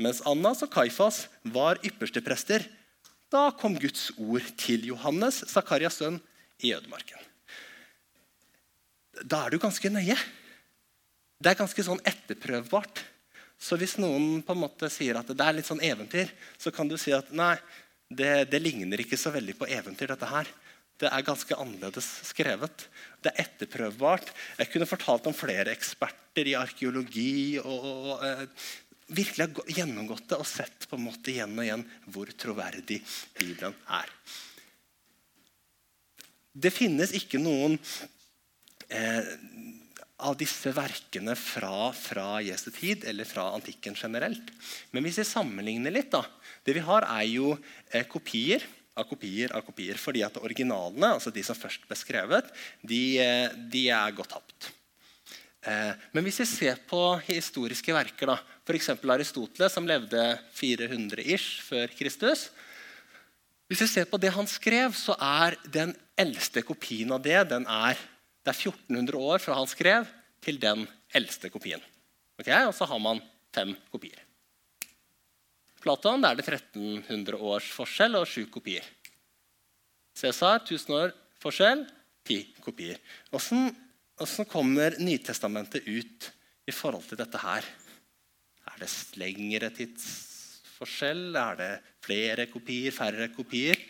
mens 0.00 0.22
Annas 0.26 0.64
og 0.64 0.72
Kaifas 0.72 1.26
var 1.44 1.80
ypperste 1.85 2.22
prester. 2.24 2.64
Da 3.30 3.50
kom 3.54 3.76
Guds 3.78 4.11
ord 4.18 4.46
til 4.59 4.88
Johannes, 4.88 5.44
Zakarias 5.52 6.00
sønn, 6.00 6.18
i 6.61 6.74
ødemarken. 6.76 7.20
Da 9.24 9.44
er 9.44 9.52
du 9.52 9.61
ganske 9.61 9.88
nøye. 9.92 10.16
Det 11.40 11.52
er 11.52 11.61
ganske 11.61 11.85
sånn 11.85 12.02
etterprøvbart. 12.04 13.00
Så 13.61 13.76
hvis 13.80 13.98
noen 14.00 14.40
på 14.44 14.56
en 14.56 14.62
måte 14.62 14.88
sier 14.92 15.18
at 15.20 15.28
det 15.28 15.44
er 15.44 15.56
litt 15.56 15.68
sånn 15.68 15.83
eventyr, 15.85 16.33
så 16.61 16.72
kan 16.72 16.88
du 16.88 16.96
si 17.00 17.12
at 17.12 17.28
nei, 17.37 17.54
det, 18.11 18.51
det 18.51 18.61
ligner 18.62 19.03
ikke 19.03 19.18
så 19.20 19.33
veldig 19.35 19.55
på 19.61 19.68
eventyr, 19.70 20.11
dette 20.11 20.29
her. 20.29 20.51
Det 21.01 21.09
er 21.09 21.25
ganske 21.25 21.57
annerledes 21.57 22.09
skrevet. 22.29 22.87
Det 23.23 23.31
er 23.33 23.46
etterprøvbart. 23.46 24.33
Jeg 24.59 24.73
kunne 24.73 24.88
fortalt 24.90 25.29
om 25.31 25.37
flere 25.37 25.73
eksperter 25.73 26.51
i 26.51 26.57
arkeologi 26.59 27.57
og, 27.62 27.87
og, 27.87 28.25
eh, 28.27 28.44
virkelig 29.11 29.46
har 29.46 29.73
gjennomgått 29.81 30.29
det 30.31 30.38
og 30.38 30.49
sett 30.49 30.87
på 30.90 30.99
en 30.99 31.07
måte 31.09 31.33
igjen 31.33 31.57
og 31.57 31.64
igjen 31.64 31.87
hvor 32.12 32.31
troverdig 32.37 33.01
Bibelen 33.38 33.77
er. 33.88 34.12
Det 36.51 36.73
finnes 36.75 37.14
ikke 37.16 37.40
noen 37.40 37.79
eh, 38.90 39.33
av 40.20 40.37
disse 40.37 40.73
verkene 40.77 41.35
fra, 41.38 41.90
fra 41.96 42.40
Jesu 42.44 42.68
tid 42.75 43.07
eller 43.09 43.29
fra 43.29 43.49
antikken 43.55 43.96
generelt. 43.96 44.53
Men 44.92 45.07
hvis 45.07 45.23
vi 45.23 45.29
sammenligner 45.31 45.94
litt 45.94 46.11
da, 46.12 46.25
Det 46.66 46.77
vi 46.77 46.85
har, 46.85 47.07
er 47.09 47.27
jo 47.31 47.55
eh, 47.90 48.05
kopier 48.09 48.66
av 48.99 49.07
kopier 49.09 49.53
av 49.57 49.64
kopier. 49.64 49.99
Fordi 50.01 50.25
at 50.27 50.38
originalene, 50.40 51.14
altså 51.16 51.33
de 51.35 51.44
som 51.46 51.59
først 51.59 51.87
ble 51.88 51.99
skrevet, 51.99 52.51
de, 52.83 53.03
eh, 53.23 53.49
de 53.73 53.87
er 53.94 54.16
gått 54.16 54.33
tapt. 54.35 54.70
Eh, 55.66 55.92
men 56.12 56.25
hvis 56.25 56.40
vi 56.42 56.49
ser 56.49 56.81
på 56.88 57.03
historiske 57.27 57.94
verker, 57.94 58.33
da, 58.33 58.38
f.eks. 58.64 58.92
Aristoteles, 58.96 59.75
som 59.75 59.88
levde 59.88 60.23
400 60.57 61.27
ish 61.27 61.61
før 61.66 61.90
Kristus 61.92 62.49
Hvis 63.68 63.83
vi 63.85 63.87
ser 63.87 64.07
på 64.11 64.18
det 64.18 64.33
han 64.35 64.49
skrev, 64.51 64.96
så 64.99 65.14
er 65.14 65.55
den 65.70 65.92
eldste 66.18 66.64
kopien 66.66 67.12
av 67.14 67.23
det 67.23 67.44
den 67.53 67.68
er 67.70 68.01
det 68.40 68.55
er 68.55 68.57
1400 68.73 69.20
år 69.20 69.42
fra 69.42 69.59
han 69.59 69.68
skrev, 69.68 70.09
til 70.40 70.57
den 70.57 70.87
eldste 71.12 71.51
kopien. 71.53 71.83
Okay? 72.40 72.64
Og 72.64 72.73
så 72.75 72.88
har 72.88 72.99
man 72.99 73.20
fem 73.53 73.75
kopier. 73.92 74.16
Platon 75.81 76.25
er 76.29 76.37
det 76.37 76.45
1300 76.45 77.38
års 77.40 77.69
forskjell 77.73 78.19
og 78.19 78.29
sju 78.29 78.45
kopier. 78.53 78.85
Cæsar 80.16 80.61
1000 80.61 80.97
år 80.97 81.14
forskjell, 81.40 81.87
ti 82.27 82.43
kopier. 82.61 82.99
Åssen 83.33 84.49
kommer 84.51 84.99
Nytestamentet 85.01 85.88
ut 85.88 86.31
i 86.69 86.75
forhold 86.75 87.07
til 87.09 87.21
dette 87.21 87.40
her? 87.40 87.64
Er 88.69 88.83
det 88.83 88.90
lengre 89.21 89.71
tidsforskjell? 89.75 91.31
Er 91.37 91.57
det 91.57 91.71
flere 92.05 92.47
kopier, 92.53 92.93
færre 92.93 93.31
kopier? 93.33 93.81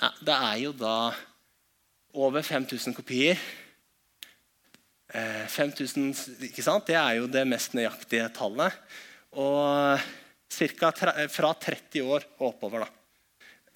Ja, 0.00 0.12
det 0.20 0.36
er 0.36 0.58
jo 0.62 0.74
da 0.76 0.98
over 2.16 2.42
5000 2.42 2.94
kopier. 2.94 3.40
5000, 5.12 6.10
eh, 6.10 6.46
ikke 6.48 6.62
sant? 6.62 6.86
Det 6.86 6.96
er 6.98 7.18
jo 7.20 7.26
det 7.30 7.46
mest 7.48 7.74
nøyaktige 7.74 8.28
tallet. 8.34 8.74
Og 9.32 10.00
cirka 10.52 10.92
fra 10.92 11.52
30 11.54 12.02
år 12.02 12.26
og 12.38 12.48
oppover. 12.54 12.86
da. 12.86 12.92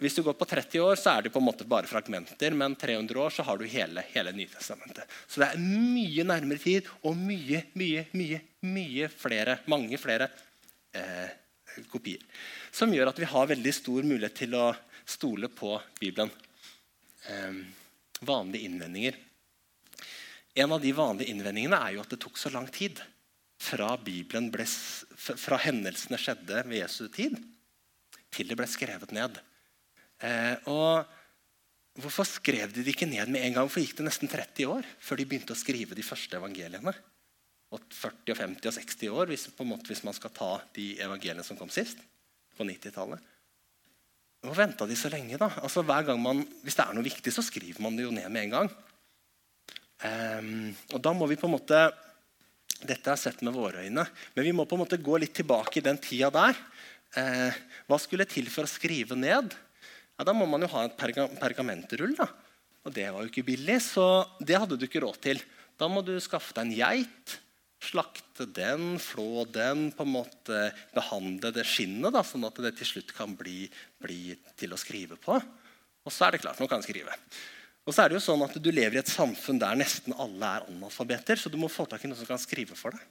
Hvis 0.01 0.15
du 0.17 0.23
går 0.25 0.33
på 0.33 0.47
30 0.49 0.81
år, 0.81 0.97
så 0.97 1.13
er 1.13 1.27
det 1.27 1.33
på 1.35 1.41
en 1.43 1.45
måte 1.45 1.67
bare 1.69 1.89
fragmenter. 1.89 2.55
Men 2.57 2.73
300 2.79 3.21
år 3.21 3.35
så 3.37 3.45
har 3.45 3.59
du 3.61 3.67
hele, 3.69 4.05
hele 4.15 4.33
Nytestamentet. 4.33 5.05
Så 5.29 5.43
det 5.43 5.51
er 5.51 5.61
mye 5.61 6.25
nærmere 6.25 6.63
tid 6.63 6.89
og 7.05 7.19
mye, 7.19 7.67
mye, 7.77 8.07
mye, 8.17 8.41
mye 8.65 9.11
flere, 9.13 9.59
mange 9.69 10.01
flere 10.01 10.31
eh, 10.97 11.37
kopier. 11.93 12.25
Som 12.73 12.95
gjør 12.97 13.13
at 13.13 13.21
vi 13.21 13.29
har 13.29 13.53
veldig 13.53 13.75
stor 13.77 14.09
mulighet 14.09 14.39
til 14.41 14.57
å 14.57 14.71
stole 15.05 15.53
på 15.53 15.77
Bibelen. 16.01 16.33
Eh, 17.29 17.61
vanlige 18.25 18.71
innvendinger. 18.71 19.21
En 20.65 20.73
av 20.73 20.81
de 20.81 20.97
vanlige 20.97 21.29
innvendingene 21.35 21.77
er 21.77 21.99
jo 21.99 22.07
at 22.07 22.17
det 22.17 22.23
tok 22.25 22.41
så 22.41 22.49
lang 22.57 22.73
tid 22.73 23.05
fra, 23.61 23.93
ble, 24.01 24.67
fra 25.17 25.61
hendelsene 25.67 26.19
skjedde 26.21 26.65
ved 26.67 26.81
Jesu 26.81 27.07
tid, 27.13 27.37
til 28.33 28.49
det 28.49 28.57
ble 28.59 28.69
skrevet 28.71 29.13
ned. 29.15 29.41
Eh, 30.25 30.57
og 30.71 31.19
Hvorfor 31.99 32.25
skrev 32.25 32.71
de 32.71 32.85
det 32.85 32.95
ikke 32.95 33.09
ned 33.09 33.33
med 33.33 33.43
en 33.43 33.57
gang? 33.57 33.67
Hvorfor 33.67 33.83
gikk 33.83 33.97
det 33.99 34.07
nesten 34.07 34.31
30 34.31 34.69
år 34.71 34.87
før 35.03 35.19
de 35.19 35.27
begynte 35.27 35.55
å 35.57 35.59
skrive 35.59 35.97
de 35.99 36.05
første 36.07 36.39
evangeliene? 36.39 36.93
Og 37.75 37.83
40, 37.95 38.37
50 38.39 38.71
og 38.71 38.77
60 38.77 39.11
år 39.15 39.31
hvis, 39.31 39.49
måte, 39.67 39.91
hvis 39.91 40.05
man 40.07 40.15
skal 40.17 40.33
ta 40.35 40.53
de 40.77 40.93
evangeliene 41.03 41.45
som 41.47 41.59
kom 41.59 41.71
sist. 41.73 41.99
på 42.57 42.67
90-tallet. 42.67 43.21
Hvorfor 44.41 44.59
venta 44.59 44.87
de 44.87 44.97
så 44.97 45.11
lenge? 45.13 45.39
da? 45.39 45.51
Altså, 45.63 45.83
man, 45.83 46.47
Hvis 46.63 46.77
det 46.77 46.85
er 46.85 46.95
noe 46.95 47.05
viktig, 47.05 47.33
så 47.33 47.43
skriver 47.43 47.81
man 47.83 47.97
det 47.97 48.05
jo 48.05 48.11
ned 48.15 48.29
med 48.31 48.43
en 48.45 48.51
gang. 48.51 48.71
Um, 50.01 50.77
og 50.95 51.01
da 51.01 51.13
må 51.13 51.27
vi 51.27 51.37
på 51.37 51.47
en 51.47 51.57
måte 51.59 51.81
Dette 52.81 53.13
er 53.13 53.21
sett 53.21 53.43
med 53.45 53.57
våre 53.57 53.85
øyne, 53.85 54.07
men 54.35 54.47
vi 54.47 54.53
må 54.57 54.65
på 54.69 54.77
en 54.79 54.85
måte 54.85 55.01
gå 55.01 55.19
litt 55.21 55.35
tilbake 55.37 55.81
i 55.81 55.85
den 55.85 55.99
tida 56.01 56.31
der. 56.33 56.57
Eh, 57.19 57.59
hva 57.91 57.99
skulle 58.01 58.29
til 58.29 58.49
for 58.53 58.65
å 58.65 58.71
skrive 58.71 59.19
ned? 59.19 59.53
Ja, 60.17 60.27
da 60.29 60.35
må 60.37 60.47
man 60.49 60.65
jo 60.65 60.71
ha 60.73 60.87
en 60.87 60.97
perga 60.97 61.27
pergamentrull. 61.41 62.15
da. 62.17 62.29
Og 62.87 62.95
det 62.97 63.07
var 63.13 63.25
jo 63.25 63.31
ikke 63.31 63.47
billig, 63.51 63.79
så 63.85 64.25
det 64.41 64.59
hadde 64.61 64.79
du 64.81 64.87
ikke 64.87 65.03
råd 65.05 65.21
til. 65.21 65.41
Da 65.81 65.89
må 65.89 66.05
du 66.05 66.15
skaffe 66.21 66.57
deg 66.57 66.67
en 66.67 66.77
geit, 66.77 67.37
slakte 67.81 68.45
den, 68.49 68.99
flå 69.01 69.47
den, 69.49 69.89
på 69.97 70.05
en 70.05 70.15
måte 70.19 70.67
behandle 70.97 71.53
det 71.57 71.65
skinnet, 71.69 72.13
da, 72.13 72.25
sånn 72.25 72.45
at 72.49 72.61
det 72.61 72.75
til 72.79 72.89
slutt 72.95 73.15
kan 73.17 73.33
bli, 73.37 73.65
bli 74.01 74.37
til 74.61 74.77
å 74.77 74.81
skrive 74.81 75.17
på. 75.21 75.39
Og 76.05 76.13
så 76.13 76.27
er 76.27 76.37
det 76.37 76.43
klart, 76.45 76.61
nå 76.61 76.69
kan 76.69 76.85
skrive. 76.85 77.17
Og 77.91 77.95
så 77.97 78.05
er 78.05 78.13
det 78.13 78.21
jo 78.21 78.23
sånn 78.23 78.45
at 78.47 78.55
Du 78.63 78.69
lever 78.71 78.95
i 78.95 79.01
et 79.01 79.11
samfunn 79.11 79.59
der 79.59 79.79
nesten 79.79 80.15
alle 80.15 80.47
er 80.47 80.67
analfabeter, 80.71 81.35
så 81.35 81.51
du 81.51 81.59
må 81.59 81.67
få 81.67 81.89
tak 81.91 82.05
i 82.07 82.11
noen 82.11 82.21
som 82.21 82.29
kan 82.29 82.39
skrive 82.39 82.79
for 82.79 82.95
deg. 82.95 83.03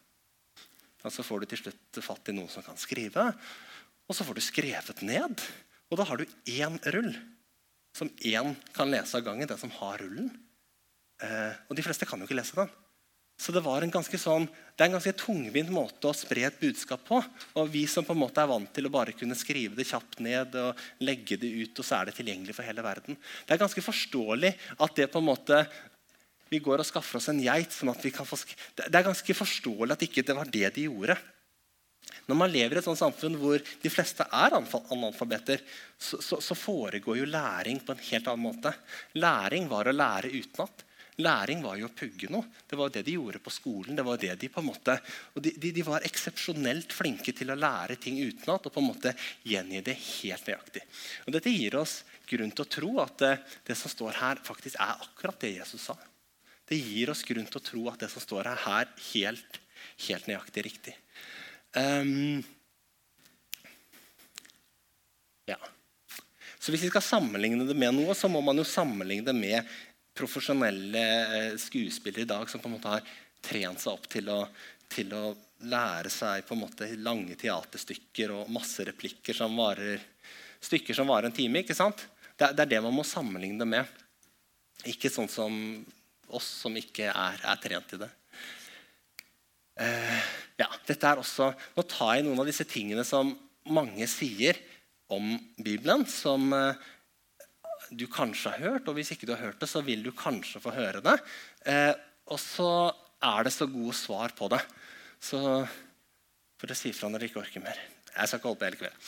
Og 1.03 1.11
Så 1.11 1.25
får 1.27 1.41
du 1.43 1.49
til 1.51 1.59
slutt 1.65 1.99
fatt 2.05 2.31
i 2.31 2.35
noen 2.37 2.47
som 2.51 2.63
kan 2.63 2.79
skrive, 2.79 3.25
og 4.09 4.15
så 4.15 4.25
får 4.25 4.39
du 4.39 4.41
skrevet 4.41 5.03
ned. 5.05 5.43
Og 5.91 5.99
da 5.99 6.05
har 6.07 6.17
du 6.17 6.25
én 6.47 6.79
rull 6.95 7.11
som 7.95 8.09
én 8.23 8.55
kan 8.73 8.89
lese 8.89 9.19
av 9.19 9.25
gangen, 9.25 9.47
den 9.47 9.59
som 9.59 9.71
har 9.81 9.99
rullen. 10.01 10.31
Eh, 11.21 11.53
og 11.67 11.75
de 11.75 11.83
fleste 11.83 12.07
kan 12.07 12.19
jo 12.19 12.27
ikke 12.27 12.39
lese 12.39 12.57
den. 12.57 12.71
Så 13.39 13.53
det, 13.55 13.61
var 13.63 13.85
en 13.85 13.93
ganske 13.93 14.17
sånn, 14.19 14.49
det 14.75 14.83
er 14.83 14.89
en 14.89 14.97
ganske 14.97 15.13
tungvint 15.15 15.69
måte 15.71 16.09
å 16.09 16.15
spre 16.17 16.43
et 16.43 16.57
budskap 16.59 17.05
på. 17.07 17.21
Og 17.55 17.69
vi 17.71 17.85
som 17.87 18.03
på 18.03 18.11
en 18.11 18.19
måte 18.19 18.43
er 18.43 18.49
vant 18.51 18.67
til 18.75 18.89
å 18.89 18.91
bare 18.91 19.15
kunne 19.15 19.37
skrive 19.39 19.77
det 19.77 19.87
kjapt 19.87 20.19
ned 20.25 20.57
og 20.59 20.81
legge 21.07 21.37
det 21.39 21.47
ut, 21.47 21.79
og 21.79 21.87
så 21.87 22.01
er 22.01 22.09
det 22.09 22.17
tilgjengelig 22.17 22.57
for 22.57 22.67
hele 22.67 22.83
verden. 22.83 23.15
Det 23.47 23.55
er 23.55 23.61
ganske 23.61 23.83
forståelig 23.85 24.51
at 24.83 24.99
det 24.99 25.07
på 25.13 25.21
en 25.23 25.29
måte 25.29 25.61
vi 26.49 26.59
går 26.65 26.81
og 26.81 26.89
skaffer 26.89 27.21
oss 27.21 27.29
en 27.31 27.39
geit. 27.39 27.71
sånn 27.71 27.93
at 27.93 28.03
vi 28.03 28.11
kan 28.11 28.27
få 28.27 28.35
Det 28.75 28.89
er 28.89 29.07
ganske 29.07 29.37
forståelig 29.37 29.95
at 29.95 30.03
ikke 30.09 30.25
det 30.25 30.35
var 30.35 30.51
det 30.51 30.73
de 30.75 30.89
gjorde. 30.89 31.15
Når 32.27 32.37
man 32.37 32.51
lever 32.51 32.75
i 32.75 32.81
et 32.81 32.85
sånt 32.85 32.99
samfunn 32.99 33.37
hvor 33.39 33.61
de 33.61 33.89
fleste 33.93 34.25
er 34.25 34.57
analfabeter, 34.57 35.63
så, 35.97 36.19
så, 36.21 36.41
så 36.43 36.57
foregår 36.57 37.21
jo 37.21 37.29
læring 37.29 37.79
på 37.79 37.95
en 37.95 38.05
helt 38.11 38.27
annen 38.27 38.47
måte. 38.49 38.73
Læring 39.15 39.69
var 39.71 39.87
å 39.87 39.95
lære 39.95 40.33
utenat. 40.35 40.83
Læring 41.19 41.63
var 41.63 41.75
jo 41.75 41.89
å 41.89 41.95
pugge 41.95 42.29
noe. 42.31 42.47
Det 42.63 42.77
var 42.79 42.91
det 42.93 43.01
de 43.03 43.17
gjorde 43.17 43.41
på 43.43 43.51
skolen. 43.51 43.95
det 43.95 44.05
var 44.07 44.17
det 44.17 44.35
De 44.39 44.49
på 44.49 44.61
en 44.61 44.69
måte, 44.69 44.95
og 45.35 45.43
de, 45.43 45.51
de, 45.57 45.71
de 45.75 45.83
var 45.83 46.05
eksepsjonelt 46.07 46.93
flinke 46.95 47.33
til 47.35 47.51
å 47.51 47.57
lære 47.59 47.97
ting 47.99 48.21
utenat 48.21 48.69
og 48.69 48.73
på 48.73 48.79
en 48.79 48.87
måte 48.87 49.13
gjengi 49.43 49.81
det 49.83 49.97
helt 49.99 50.47
nøyaktig. 50.47 50.85
Og 51.25 51.35
Dette 51.35 51.51
gir 51.51 51.75
oss 51.75 52.03
grunn 52.29 52.53
til 52.55 52.63
å 52.63 52.71
tro 52.71 52.91
at 53.03 53.17
det, 53.19 53.33
det, 53.67 53.75
som 53.75 53.91
står 53.91 54.21
her, 54.21 54.39
faktisk 54.47 54.79
er 54.79 55.03
akkurat 55.07 55.41
det 55.43 55.57
Jesus 55.57 55.89
sa. 55.89 55.97
Det 56.69 56.77
gir 56.77 57.11
oss 57.11 57.25
grunn 57.27 57.49
til 57.49 57.59
å 57.59 57.65
tro 57.65 57.83
at 57.91 58.05
det 58.05 58.11
som 58.13 58.23
står 58.23 58.53
her, 58.53 58.63
er 58.79 58.93
helt, 59.09 59.59
helt 60.07 60.29
nøyaktig 60.29 60.65
riktig. 60.69 60.95
Um, 61.75 62.39
ja. 65.49 65.59
Så 66.59 66.71
Hvis 66.71 66.83
vi 66.85 66.91
skal 66.91 67.03
sammenligne 67.03 67.65
det 67.67 67.75
med 67.77 67.95
noe, 67.97 68.15
så 68.15 68.29
må 68.31 68.41
man 68.45 68.59
jo 68.59 68.67
sammenligne 68.67 69.25
det 69.25 69.35
med 69.35 69.67
profesjonelle 70.19 71.05
eh, 71.23 71.57
skuespillere 71.59 72.27
i 72.27 72.29
dag 72.29 72.49
som 72.51 72.61
på 72.61 72.69
en 72.69 72.75
måte 72.75 72.93
har 72.93 73.15
trent 73.41 73.79
seg 73.79 73.95
opp 73.95 74.09
til 74.11 74.29
å, 74.31 74.41
til 74.91 75.15
å 75.15 75.23
lære 75.69 76.11
seg 76.11 76.45
på 76.47 76.55
en 76.55 76.63
måte 76.65 76.87
lange 76.99 77.35
teaterstykker 77.39 78.35
og 78.35 78.51
masse 78.53 78.83
replikker 78.87 79.35
som 79.35 79.55
varer 79.59 80.03
stykker 80.59 80.95
som 80.95 81.07
varer 81.07 81.29
en 81.29 81.35
time. 81.35 81.63
ikke 81.63 81.77
sant? 81.77 82.05
Det, 82.35 82.51
det 82.55 82.65
er 82.65 82.73
det 82.75 82.83
man 82.83 82.95
må 82.95 83.05
sammenligne 83.07 83.59
det 83.61 83.69
med. 83.69 83.99
Ikke 84.91 85.11
sånn 85.11 85.29
som 85.31 85.53
oss 86.29 86.47
som 86.63 86.75
ikke 86.77 87.09
er, 87.09 87.39
er 87.41 87.61
trent 87.63 87.95
i 87.95 88.01
det. 88.03 88.09
Uh, 89.79 90.23
ja, 90.59 90.67
dette 90.87 91.07
er 91.07 91.21
også, 91.21 91.53
Nå 91.77 91.85
tar 91.87 92.17
jeg 92.17 92.25
noen 92.25 92.41
av 92.43 92.49
disse 92.49 92.65
tingene 92.67 93.05
som 93.07 93.31
mange 93.71 94.07
sier 94.11 94.59
om 95.09 95.37
Bibelen, 95.55 96.03
som 96.09 96.51
uh, 96.51 96.75
du 97.89 98.05
kanskje 98.11 98.53
har 98.53 98.73
hørt, 98.73 98.87
og 98.87 98.97
hvis 98.97 99.11
ikke 99.15 99.27
du 99.27 99.33
har 99.33 99.43
hørt 99.49 99.61
det, 99.61 99.69
så 99.69 99.81
vil 99.85 100.03
du 100.05 100.11
kanskje 100.15 100.61
få 100.61 100.73
høre 100.75 101.01
det. 101.05 101.15
Eh, 101.65 101.93
og 102.29 102.39
så 102.41 102.71
er 103.25 103.45
det 103.47 103.53
så 103.55 103.67
gode 103.69 103.95
svar 103.97 104.33
på 104.37 104.49
det. 104.53 104.61
Så 105.19 105.39
får 106.59 106.71
dere 106.71 106.79
si 106.79 106.93
fra 106.95 107.09
når 107.09 107.23
dere 107.23 107.31
ikke 107.31 107.43
orker 107.43 107.63
mer. 107.65 107.79
Jeg 108.13 108.29
skal 108.29 108.39
ikke 108.39 108.51
holde 108.51 108.61
på 108.61 108.69
hele 108.69 108.81
kvelden. 108.81 109.07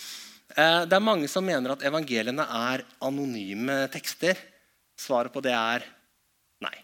Eh, 0.51 0.79
det 0.89 0.97
er 0.97 1.05
mange 1.05 1.29
som 1.31 1.45
mener 1.45 1.75
at 1.75 1.85
evangeliene 1.87 2.47
er 2.71 2.85
anonyme 3.05 3.77
tekster. 3.93 4.39
Svaret 4.99 5.33
på 5.33 5.43
det 5.45 5.53
er 5.55 5.85
nei. 6.65 6.75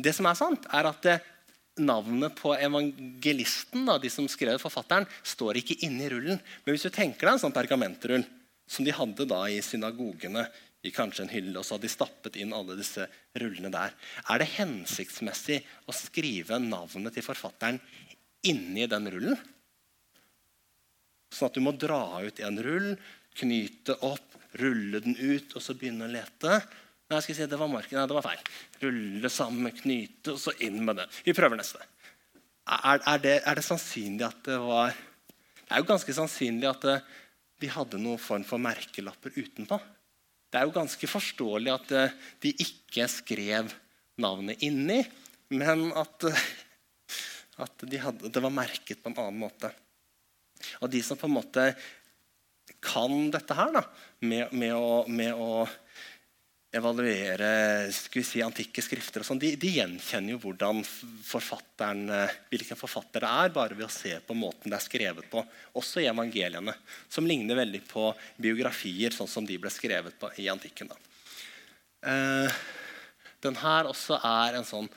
Det 0.00 0.14
som 0.16 0.28
er 0.30 0.38
sant, 0.38 0.66
er 0.72 0.88
at 0.90 1.04
det, 1.04 1.18
eh, 1.20 1.36
navnet 1.80 2.34
på 2.36 2.52
evangelisten, 2.60 3.86
da, 3.88 3.96
de 3.96 4.10
som 4.12 4.26
skrev 4.28 4.58
forfatteren, 4.60 5.06
står 5.22 5.60
ikke 5.60 5.78
inne 5.86 6.04
i 6.04 6.10
rullen. 6.12 6.40
Men 6.64 6.74
hvis 6.74 6.84
du 6.84 6.90
tenker 6.92 7.24
deg 7.24 7.36
en 7.36 7.42
sånn 7.46 7.56
pergamentrull 7.56 8.24
som 8.70 8.84
de 8.84 8.94
hadde 8.94 9.26
da 9.30 9.44
i 9.48 9.62
synagogene 9.64 10.44
i 10.82 10.92
kanskje 10.94 11.26
en 11.26 11.32
hylle, 11.32 11.56
og 11.58 11.66
så 11.66 11.76
hadde 11.76 11.88
de 11.88 11.92
stappet 11.92 12.36
inn 12.40 12.54
alle 12.56 12.76
disse 12.78 13.04
rullene 13.40 13.70
der. 13.72 13.92
Er 14.32 14.40
det 14.40 14.52
hensiktsmessig 14.54 15.60
å 15.84 15.94
skrive 15.96 16.60
navnet 16.62 17.16
til 17.16 17.26
forfatteren 17.26 17.80
inni 18.48 18.86
den 18.88 19.10
rullen? 19.12 19.36
Sånn 21.30 21.50
at 21.50 21.58
du 21.58 21.62
må 21.62 21.74
dra 21.76 22.00
ut 22.24 22.40
en 22.42 22.62
rull, 22.64 22.94
knyte 23.38 23.98
opp, 24.06 24.38
rulle 24.58 25.02
den 25.04 25.14
ut 25.20 25.52
og 25.54 25.62
så 25.62 25.76
begynne 25.78 26.08
å 26.08 26.12
lete? 26.12 26.62
Nei, 27.10 27.18
jeg 27.18 27.26
skal 27.26 27.36
si, 27.36 27.50
det 27.50 27.58
var 27.60 27.70
marken. 27.70 27.98
Nei, 27.98 28.08
det 28.08 28.16
var 28.16 28.26
feil. 28.26 28.42
Rulle 28.80 29.30
sammen, 29.34 29.72
knyte, 29.74 30.34
og 30.34 30.40
så 30.40 30.54
inn 30.62 30.80
med 30.86 31.00
den. 31.02 31.14
Vi 31.26 31.34
prøver 31.36 31.58
neste. 31.58 31.82
Er, 32.70 33.00
er, 33.02 33.22
det, 33.22 33.36
er 33.50 33.58
det 33.58 33.64
sannsynlig 33.66 34.28
at 34.28 34.44
det 34.46 34.58
var 34.62 34.92
Det 34.94 35.72
er 35.74 35.80
jo 35.80 35.88
ganske 35.88 36.14
sannsynlig 36.14 36.68
at 36.70 36.84
det, 36.86 37.00
de 37.60 37.70
hadde 37.70 37.98
noen 37.98 38.20
form 38.20 38.44
for 38.46 38.62
merkelapper 38.62 39.34
utenpå. 39.36 39.78
Det 40.50 40.58
er 40.58 40.66
jo 40.66 40.74
ganske 40.74 41.10
forståelig 41.10 41.72
at 41.72 41.92
eh, 41.94 42.16
de 42.42 42.52
ikke 42.64 43.06
skrev 43.10 43.70
navnet 44.20 44.62
inni, 44.66 44.98
men 45.54 45.90
at, 45.98 46.26
eh, 46.26 46.48
at 47.62 47.86
de 47.86 48.02
hadde, 48.02 48.32
det 48.34 48.42
var 48.42 48.54
merket 48.54 49.02
på 49.02 49.12
en 49.12 49.20
annen 49.22 49.40
måte. 49.44 49.70
Og 50.82 50.90
de 50.92 51.00
som 51.04 51.18
på 51.18 51.30
en 51.30 51.36
måte 51.38 51.70
kan 52.82 53.30
dette 53.32 53.54
her, 53.56 53.72
da, 53.76 53.84
med, 54.24 54.52
med, 54.56 54.74
å, 54.74 55.04
med 55.08 55.36
å 55.36 55.64
evaluere 56.70 57.90
skal 57.92 58.20
vi 58.20 58.26
si, 58.26 58.40
antikke 58.44 58.82
skrifter, 58.84 59.22
og 59.22 59.26
sånn, 59.26 59.40
de, 59.42 59.52
de, 59.58 59.72
gjenkjenner 59.80 60.36
jo 60.36 60.40
hvordan 60.44 60.82
forfatteren, 60.86 62.04
eh, 62.14 62.34
hvilken 62.52 62.78
forfatter 62.78 63.26
det 63.26 63.30
er, 63.42 63.54
bare 63.54 63.78
ved 63.78 63.88
å 63.88 63.92
se 63.92 64.12
på 64.26 64.36
måten 64.38 64.70
det 64.70 64.78
er 64.78 64.84
skrevet 64.84 65.26
på, 65.32 65.42
også 65.80 66.04
i 66.04 66.08
evangeliene, 66.10 66.74
som 67.10 67.26
ligner 67.26 67.58
veldig 67.58 67.82
på 67.90 68.06
biografier, 68.38 69.14
sånn 69.14 69.30
som 69.30 69.48
de 69.48 69.58
ble 69.58 69.72
skrevet 69.74 70.14
på 70.20 70.30
i 70.38 70.46
antikken. 70.52 70.92
Eh, 72.06 72.60
den 73.42 73.58
her 73.58 73.90
også 73.90 74.20
er 74.22 74.60
en 74.60 74.68
sånn 74.68 74.88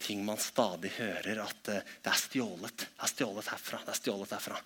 ting 0.00 0.24
man 0.24 0.40
stadig 0.40 0.94
hører, 0.96 1.42
at 1.44 1.68
eh, 1.68 1.84
det 2.00 2.14
er 2.14 2.22
stjålet. 2.24 2.86
Det 2.86 3.04
er 3.04 3.12
stjålet 3.12 3.52
herfra. 3.52 3.82
det 3.84 3.92
er 3.92 4.00
stjålet 4.00 4.34
herfra. 4.38 4.62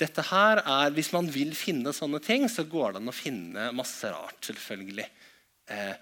Dette 0.00 0.24
her 0.30 0.62
er, 0.62 0.90
Hvis 0.94 1.12
man 1.14 1.28
vil 1.30 1.54
finne 1.56 1.92
sånne 1.94 2.20
ting, 2.24 2.48
så 2.50 2.64
går 2.68 2.94
det 2.94 3.02
an 3.02 3.12
å 3.12 3.14
finne 3.14 3.70
masse 3.76 4.10
rart. 4.10 4.40
selvfølgelig. 4.44 5.06
Eh, 5.70 5.94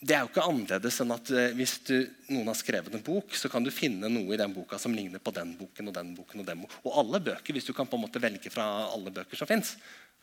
det 0.00 0.14
er 0.16 0.22
jo 0.24 0.30
ikke 0.30 0.46
annerledes 0.48 0.96
enn 1.02 1.12
at 1.12 1.30
eh, 1.36 1.50
hvis 1.58 1.74
du, 1.84 1.96
noen 2.32 2.48
har 2.48 2.56
skrevet 2.56 2.94
en 2.96 3.04
bok, 3.04 3.34
så 3.36 3.50
kan 3.52 3.64
du 3.64 3.68
finne 3.74 4.08
noe 4.08 4.32
i 4.32 4.40
den 4.40 4.54
boka 4.56 4.78
som 4.80 4.94
ligner 4.96 5.20
på 5.20 5.34
den 5.36 5.52
boken 5.58 5.90
og 5.90 5.96
den 5.98 6.14
boken. 6.16 6.40
Og 6.40 6.48
den 6.48 6.62
boken. 6.64 6.80
Og 6.88 6.96
alle 7.02 7.20
bøker, 7.26 7.56
hvis 7.56 7.68
du 7.68 7.74
kan 7.76 7.90
på 7.90 8.00
en 8.00 8.06
måte 8.06 8.22
velge 8.22 8.52
fra 8.52 8.66
alle 8.88 9.12
bøker 9.12 9.36
som 9.36 9.50
fins. 9.50 9.74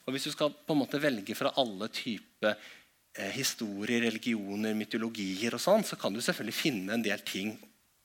Og 0.08 0.16
hvis 0.16 0.26
du 0.30 0.34
skal 0.34 0.50
på 0.50 0.74
en 0.74 0.82
måte 0.82 1.02
velge 1.04 1.36
fra 1.38 1.54
alle 1.62 1.92
typer 1.94 2.56
eh, 2.56 3.32
historier, 3.36 4.02
religioner, 4.08 4.74
mytologier, 4.78 5.54
og 5.54 5.62
sånn, 5.62 5.86
så 5.86 6.00
kan 6.00 6.16
du 6.16 6.24
selvfølgelig 6.24 6.58
finne 6.58 6.98
en 6.98 7.06
del 7.06 7.22
ting 7.28 7.54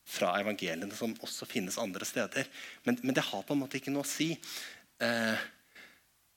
fra 0.03 0.33
evangeliene 0.41 0.95
som 0.95 1.15
også 1.23 1.47
finnes 1.49 1.79
andre 1.81 2.05
steder. 2.07 2.47
Men, 2.83 2.99
men, 3.01 3.15
det 3.15 3.25
har 3.29 3.43
på 3.45 3.55
en 3.55 3.63
måte 3.63 3.79
ikke 3.79 3.93
noe 3.93 4.05
å 4.05 4.09
si. 4.09 4.33
Eh, 5.03 5.45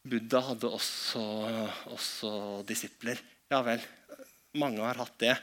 Buddha 0.07 0.43
hadde 0.53 0.71
også, 0.71 1.25
også, 1.91 2.31
disipler. 2.69 3.21
Ja 3.51 3.63
vel, 3.67 3.83
mange 4.61 4.85
har 4.87 5.03
hatt 5.03 5.19
det. 5.23 5.35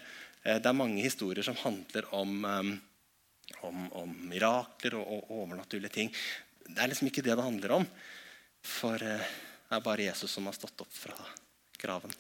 Eh, 0.44 0.60
det 0.60 0.72
er 0.72 0.80
mange 0.80 1.04
historier 1.04 1.46
som 1.46 1.60
handler 1.60 2.08
om, 2.16 2.34
um, 2.46 2.74
om, 3.68 3.86
om 4.04 4.18
mirakler 4.32 4.98
og, 5.00 5.06
og, 5.18 5.32
overnaturlige 5.44 5.98
ting. 6.00 6.14
Det 6.64 6.80
er 6.80 6.92
liksom 6.92 7.12
ikke 7.12 7.26
det 7.26 7.36
det 7.36 7.48
handler 7.50 7.78
om. 7.82 7.88
For 8.64 9.04
eh, 9.04 9.32
det 9.68 9.80
er 9.80 9.84
bare 9.84 10.08
Jesus 10.08 10.32
som 10.32 10.48
har 10.48 10.56
stått 10.56 10.86
opp 10.86 10.96
fra 10.96 11.18
graven. 11.82 12.14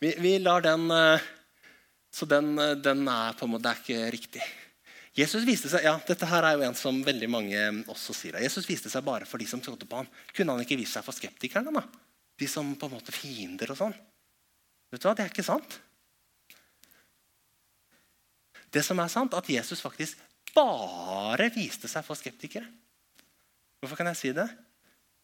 Vi, 0.00 0.14
vi 0.22 0.38
lar 0.40 0.64
den 0.64 0.88
eh, 0.94 1.28
Så 2.18 2.26
den, 2.26 2.58
eh, 2.58 2.74
den, 2.82 3.06
er 3.08 3.36
på 3.38 3.46
en 3.46 3.54
måte 3.54 3.74
ikke 3.78 4.10
riktig. 4.10 4.42
Jesus 5.18 5.44
viste 5.46 5.70
seg, 5.70 5.84
ja, 5.86 5.94
dette 6.06 6.26
her 6.30 6.46
er 6.46 6.56
jo 6.58 6.66
en 6.66 6.76
som 6.78 6.98
veldig 7.06 7.28
mange 7.30 7.62
også 7.90 8.14
sier. 8.14 8.38
Jesus 8.42 8.66
viste 8.68 8.90
seg 8.90 9.04
bare 9.06 9.26
for 9.26 9.38
de 9.38 9.46
som 9.50 9.62
trodde 9.62 9.86
på 9.86 10.00
ham. 10.00 10.08
Kunne 10.34 10.54
han 10.54 10.62
ikke 10.66 10.78
vist 10.78 10.98
seg 10.98 11.06
for 11.06 11.14
skeptikerne? 11.14 11.74
da? 11.74 11.84
De 12.38 12.46
som 12.50 12.70
på 12.78 12.86
en 12.86 12.96
måte 12.98 13.14
fiender 13.14 13.70
og 13.74 13.78
sånn. 13.80 13.94
Vet 14.90 15.02
du 15.02 15.08
hva? 15.08 15.14
Det 15.14 15.26
er 15.26 15.32
ikke 15.32 15.46
sant. 15.46 15.78
Det 18.70 18.84
som 18.84 18.98
er 19.00 19.10
sant, 19.10 19.34
at 19.34 19.50
Jesus 19.50 19.82
faktisk 19.82 20.20
bare 20.54 21.48
viste 21.54 21.90
seg 21.90 22.06
for 22.06 22.18
skeptikere. 22.18 22.66
Hvorfor 23.78 23.98
kan 24.00 24.10
jeg 24.10 24.20
si 24.20 24.32
det? 24.36 24.46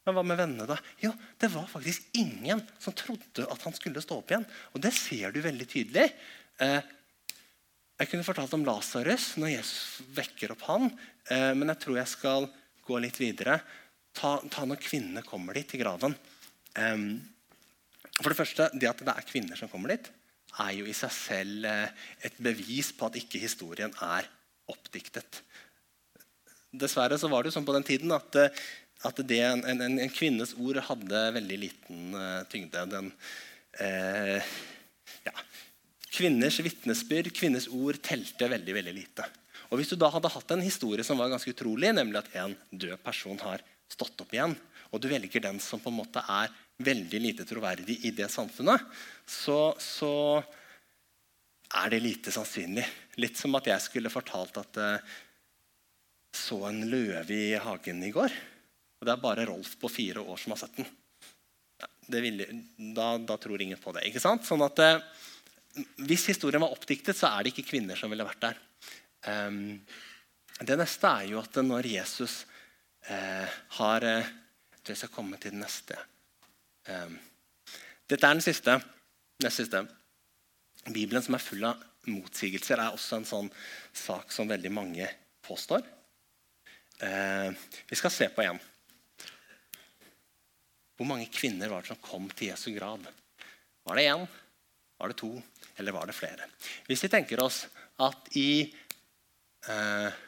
Men 0.04 0.16
hva 0.16 0.24
med 0.26 0.38
vennene, 0.38 0.66
da? 0.68 0.76
Jo, 1.00 1.10
det 1.40 1.48
var 1.54 1.68
faktisk 1.70 2.10
ingen 2.20 2.60
som 2.78 2.94
trodde 2.96 3.46
at 3.50 3.62
han 3.64 3.74
skulle 3.76 4.02
stå 4.04 4.18
opp 4.20 4.32
igjen. 4.32 4.44
Og 4.74 4.82
det 4.84 4.92
ser 4.96 5.32
du 5.32 5.40
veldig 5.44 5.68
tydelig. 5.70 6.10
Eh, 6.62 6.80
jeg 7.94 8.10
kunne 8.10 8.26
fortalt 8.26 8.54
om 8.56 8.64
Lasarus 8.66 9.32
når 9.40 9.56
Jesus 9.56 10.02
vekker 10.16 10.54
opp 10.54 10.64
han. 10.68 10.90
Eh, 11.30 11.52
men 11.54 11.70
jeg 11.72 11.82
tror 11.84 11.98
jeg 12.00 12.12
skal 12.12 12.48
gå 12.84 12.98
litt 13.02 13.18
videre. 13.20 13.60
Ta, 14.14 14.36
ta 14.50 14.66
når 14.68 14.82
kvinnene 14.82 15.24
kommer 15.26 15.56
dit, 15.58 15.68
til 15.70 15.82
graven. 15.82 16.16
Eh, 16.78 17.06
for 18.20 18.30
det 18.30 18.38
første, 18.38 18.68
det 18.74 18.90
at 18.90 19.02
det 19.02 19.14
er 19.14 19.28
kvinner 19.30 19.58
som 19.58 19.70
kommer 19.70 19.94
dit, 19.94 20.10
er 20.62 20.72
jo 20.76 20.86
i 20.86 20.94
seg 20.94 21.12
selv 21.14 21.66
eh, 21.70 22.06
et 22.26 22.38
bevis 22.42 22.92
på 22.94 23.08
at 23.08 23.18
ikke 23.18 23.42
historien 23.42 23.94
er 24.06 24.28
oppdiktet. 24.70 25.42
Dessverre 26.74 27.18
så 27.18 27.30
var 27.30 27.42
det 27.42 27.52
jo 27.52 27.58
sånn 27.58 27.66
på 27.66 27.74
den 27.76 27.86
tiden 27.86 28.14
at 28.14 28.40
eh, 28.40 28.64
at 29.04 29.18
det, 29.28 29.36
en, 29.44 29.60
en, 29.68 29.82
en, 29.84 30.08
kvinnes 30.08 30.54
ord 30.56 30.78
hadde 30.86 31.18
veldig 31.34 31.56
liten 31.60 32.14
tyngde. 32.48 32.84
Den, 32.88 33.10
uh, 33.76 34.54
ja. 35.26 35.34
Kvinners 36.14 36.60
vitnesbyrd, 36.62 37.32
kvinners 37.34 37.66
ord, 37.74 37.98
telte 38.04 38.48
veldig 38.50 38.76
veldig 38.76 38.94
lite. 38.94 39.26
Og 39.70 39.80
Hvis 39.80 39.90
du 39.90 39.96
da 39.98 40.10
hadde 40.14 40.30
hatt 40.30 40.52
en 40.54 40.62
historie 40.62 41.02
som 41.06 41.18
var 41.18 41.32
ganske 41.32 41.50
utrolig, 41.50 41.90
nemlig 41.96 42.20
at 42.20 42.34
en 42.38 42.54
død 42.70 43.00
person 43.02 43.40
har 43.42 43.64
stått 43.90 44.20
opp 44.22 44.34
igjen, 44.34 44.54
og 44.94 45.02
du 45.02 45.08
velger 45.10 45.42
den 45.42 45.58
som 45.62 45.82
på 45.82 45.90
en 45.90 45.98
måte 45.98 46.22
er 46.30 46.52
veldig 46.84 47.20
lite 47.22 47.46
troverdig 47.48 47.98
i 48.06 48.12
det 48.14 48.28
samfunnet, 48.30 48.82
så, 49.26 49.74
så 49.82 50.38
er 51.74 51.90
det 51.90 52.02
lite 52.04 52.34
sannsynlig. 52.34 52.86
Litt 53.18 53.38
som 53.38 53.54
at 53.58 53.66
jeg 53.70 53.82
skulle 53.82 54.12
fortalt 54.12 54.58
at 54.62 54.78
uh, 54.78 55.14
så 56.34 56.60
en 56.68 56.82
løve 56.90 57.34
i 57.34 57.54
hagen 57.62 58.02
i 58.06 58.12
går. 58.14 58.34
Og 59.00 59.06
det 59.06 59.14
er 59.14 59.22
bare 59.22 59.46
Rolf 59.48 59.74
på 59.80 59.90
fire 59.90 60.22
år 60.22 60.38
som 60.40 60.54
har 60.54 60.62
sett 60.62 60.78
den. 60.78 60.90
Ville, 62.14 62.46
da, 62.94 63.14
da, 63.18 63.36
tror 63.40 63.62
ingen 63.62 63.80
på 63.80 63.94
det. 63.96 64.06
ikke 64.08 64.22
sant? 64.22 64.44
Sånn 64.46 64.62
at 64.64 64.80
eh, 64.82 64.98
Hvis 66.06 66.28
historien 66.30 66.62
var 66.62 66.74
oppdiktet, 66.74 67.16
så 67.18 67.32
er 67.32 67.42
det 67.42 67.54
ikke 67.54 67.72
kvinner 67.72 67.98
som 67.98 68.12
ville 68.12 68.26
vært 68.26 68.44
der. 68.44 68.58
Um, 69.26 69.80
det 70.60 70.76
neste 70.78 71.10
er 71.10 71.30
jo 71.32 71.40
at 71.40 71.56
når 71.64 71.88
Jesus 71.90 72.44
uh, 73.08 73.48
har 73.78 74.04
uh, 74.04 74.32
Jeg 74.84 75.00
skal 75.00 75.14
komme 75.14 75.38
til 75.40 75.54
den 75.54 75.64
neste. 75.64 75.96
Um, 76.86 77.16
dette 78.06 78.28
er 78.28 78.36
den 78.36 78.44
siste. 78.44 78.76
Neste 79.42 79.64
siste. 79.64 79.80
Bibelen, 80.84 81.24
som 81.24 81.34
er 81.34 81.42
full 81.42 81.64
av 81.64 81.80
motsigelser, 82.12 82.78
er 82.78 82.92
også 82.92 83.16
en 83.16 83.26
sånn 83.28 83.50
sak 83.96 84.32
som 84.34 84.50
veldig 84.50 84.72
mange 84.76 85.08
påstår. 85.44 85.82
Uh, 87.00 87.50
vi 87.88 87.98
skal 87.98 88.12
se 88.12 88.28
på 88.30 88.44
en. 88.44 88.60
Hvor 90.94 91.08
mange 91.08 91.32
kvinner 91.32 91.72
var 91.72 91.82
det 91.82 91.94
som 91.94 92.04
kom 92.04 92.28
til 92.30 92.52
Jesu 92.52 92.70
grav? 92.76 93.02
Var 93.88 93.98
det 93.98 94.04
én? 94.12 94.28
Var 94.98 95.10
det 95.10 95.18
to? 95.18 95.30
Eller 95.76 95.92
var 95.92 96.06
det 96.06 96.16
flere? 96.16 96.48
Hvis 96.86 97.04
vi 97.04 97.10
tenker 97.12 97.42
oss 97.42 97.64
at 98.02 98.28
i 98.38 98.74
eh, 99.68 100.20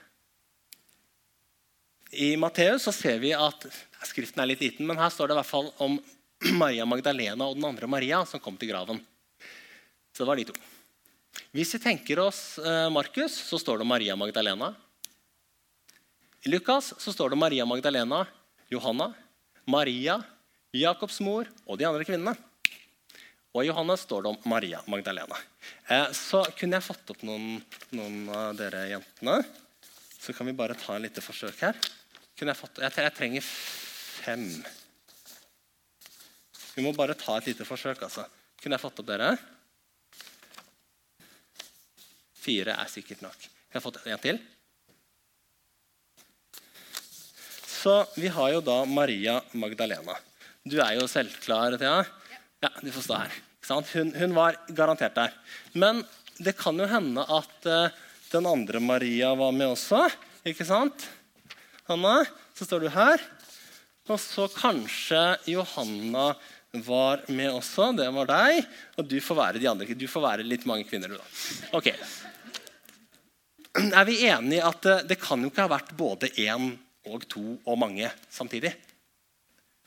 I 2.16 2.28
Matteus 2.40 2.86
så 2.86 2.94
ser 2.94 3.18
vi 3.22 3.34
at 3.34 3.66
Skriften 4.06 4.42
er 4.42 4.52
litt 4.52 4.62
liten, 4.62 4.86
men 4.86 4.98
her 5.00 5.10
står 5.10 5.28
det 5.28 5.34
i 5.34 5.38
hvert 5.40 5.48
fall 5.50 5.70
om 5.82 5.96
Maria 6.62 6.86
Magdalena 6.86 7.48
og 7.48 7.56
den 7.58 7.66
andre 7.66 7.88
Maria 7.90 8.22
som 8.28 8.42
kom 8.42 8.58
til 8.60 8.70
graven. 8.70 9.00
Så 10.12 10.22
det 10.22 10.28
var 10.28 10.38
de 10.38 10.46
to. 10.48 10.56
Hvis 11.56 11.74
vi 11.74 11.82
tenker 11.82 12.20
oss 12.22 12.58
eh, 12.58 12.86
Markus, 12.92 13.34
så 13.48 13.58
står 13.58 13.82
det 13.82 13.88
Maria 13.88 14.16
Magdalena. 14.16 14.70
I 16.46 16.52
Lukas 16.52 16.92
så 17.02 17.12
står 17.12 17.32
det 17.32 17.40
Maria 17.40 17.66
Magdalena, 17.66 18.22
Johanna, 18.70 19.10
Maria 19.66 20.20
Jakobs 20.76 21.18
mor 21.24 21.48
og 21.66 21.78
de 21.80 21.86
andre 21.88 22.04
kvinnene. 22.06 22.36
Og 23.56 23.64
i 23.64 23.70
Johannes 23.70 24.02
står 24.04 24.26
det 24.26 24.30
om 24.34 24.50
Maria 24.52 24.82
Magdalena. 24.84 25.36
Eh, 25.88 26.10
så 26.12 26.42
kunne 26.58 26.76
jeg 26.76 26.84
fått 26.84 27.12
opp 27.14 27.22
noen, 27.24 27.54
noen, 27.96 28.18
av 28.28 28.58
dere 28.58 28.82
jentene. 28.90 29.36
Så 30.20 30.34
kan 30.36 30.44
vi 30.50 30.52
bare 30.58 30.76
ta 30.76 30.98
en 30.98 31.06
lite 31.06 31.24
forsøk 31.24 31.62
her. 31.64 31.78
Jeg, 32.36 32.56
fått, 32.58 32.82
jeg, 32.84 32.92
jeg, 33.00 33.14
trenger 33.16 33.46
fem. 33.46 34.44
Vi 36.74 36.84
må 36.84 36.92
bare 36.92 37.16
ta 37.16 37.38
et 37.38 37.48
lite 37.48 37.64
forsøk. 37.64 38.04
altså. 38.04 38.26
Kunne 38.60 38.76
jeg 38.76 38.84
fått 38.84 39.00
opp 39.00 39.08
dere? 39.08 39.30
Fire 42.36 42.76
er 42.76 42.92
sikkert 42.92 43.24
nok. 43.24 43.40
Kan 43.40 43.80
jeg 43.80 43.86
fått 43.86 44.02
en 44.04 44.22
til? 44.26 44.42
Så 47.72 47.96
vi 48.20 48.28
har 48.36 48.52
jo 48.52 48.60
da 48.68 48.82
Maria 48.84 49.40
Magdalena. 49.56 50.20
Du 50.66 50.76
er 50.82 50.98
jo 51.00 51.08
selvklar, 51.08 51.80
Thea. 51.80 52.02
Ja, 52.04 52.25
du 52.82 52.90
får 52.92 53.06
stå 53.06 53.20
her. 53.20 53.36
Hun, 53.66 54.12
hun, 54.14 54.34
var 54.36 54.56
garantert 54.68 55.16
der. 55.16 55.32
Men 55.74 56.04
det 56.38 56.56
kan 56.58 56.78
jo 56.78 56.86
hende 56.86 57.24
at 57.24 57.66
uh, 57.66 57.94
den 58.30 58.46
andre 58.46 58.80
Maria 58.80 59.32
var 59.34 59.54
med 59.56 59.72
også. 59.74 60.04
Ikke 60.46 60.66
sant? 60.66 61.08
Hanna, 61.88 62.20
så 62.54 62.66
står 62.68 62.86
du 62.86 62.92
her. 62.94 63.22
Og 64.06 64.20
så 64.22 64.46
kanskje 64.54 65.22
Johanna 65.50 66.30
var 66.86 67.24
med 67.26 67.50
også. 67.56 67.90
Det 67.98 68.06
var 68.14 68.30
deg. 68.30 68.62
Og 68.96 69.10
du 69.10 69.18
får 69.22 69.40
være 69.40 69.62
de 69.62 69.70
andre. 69.70 69.98
Du 69.98 70.06
får 70.10 70.26
være 70.28 70.46
litt 70.46 70.66
mange 70.68 70.86
kvinner, 70.86 71.10
du, 71.10 71.18
da. 71.18 71.78
Ok. 71.78 71.90
Er 73.86 74.06
vi 74.08 74.22
enige 74.30 74.64
at 74.64 74.86
uh, 74.88 75.04
det 75.06 75.18
kan 75.20 75.42
jo 75.42 75.50
ikke 75.50 75.66
ha 75.66 75.74
vært 75.74 75.96
både 75.98 76.30
én 76.38 76.70
og 77.06 77.26
to 77.30 77.58
og 77.66 77.78
mange 77.78 78.10
samtidig? 78.30 78.76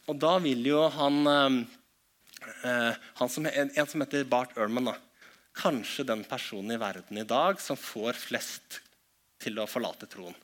Og 0.10 0.18
da 0.18 0.38
vil 0.42 0.66
jo 0.66 0.88
han, 0.90 1.20
eh, 1.28 1.58
som, 3.20 3.46
en, 3.46 3.72
en, 3.74 3.88
som 3.88 4.02
heter 4.04 4.28
Bart 4.30 4.58
Ehrman 4.58 4.92
Kanskje 5.60 6.06
den 6.08 6.24
personen 6.24 6.76
i 6.76 6.80
verden 6.80 7.18
i 7.18 7.28
dag 7.28 7.60
som 7.62 7.78
får 7.78 8.20
flest 8.20 8.80
til 9.42 9.60
å 9.60 9.68
forlate 9.68 10.08
troen. 10.12 10.36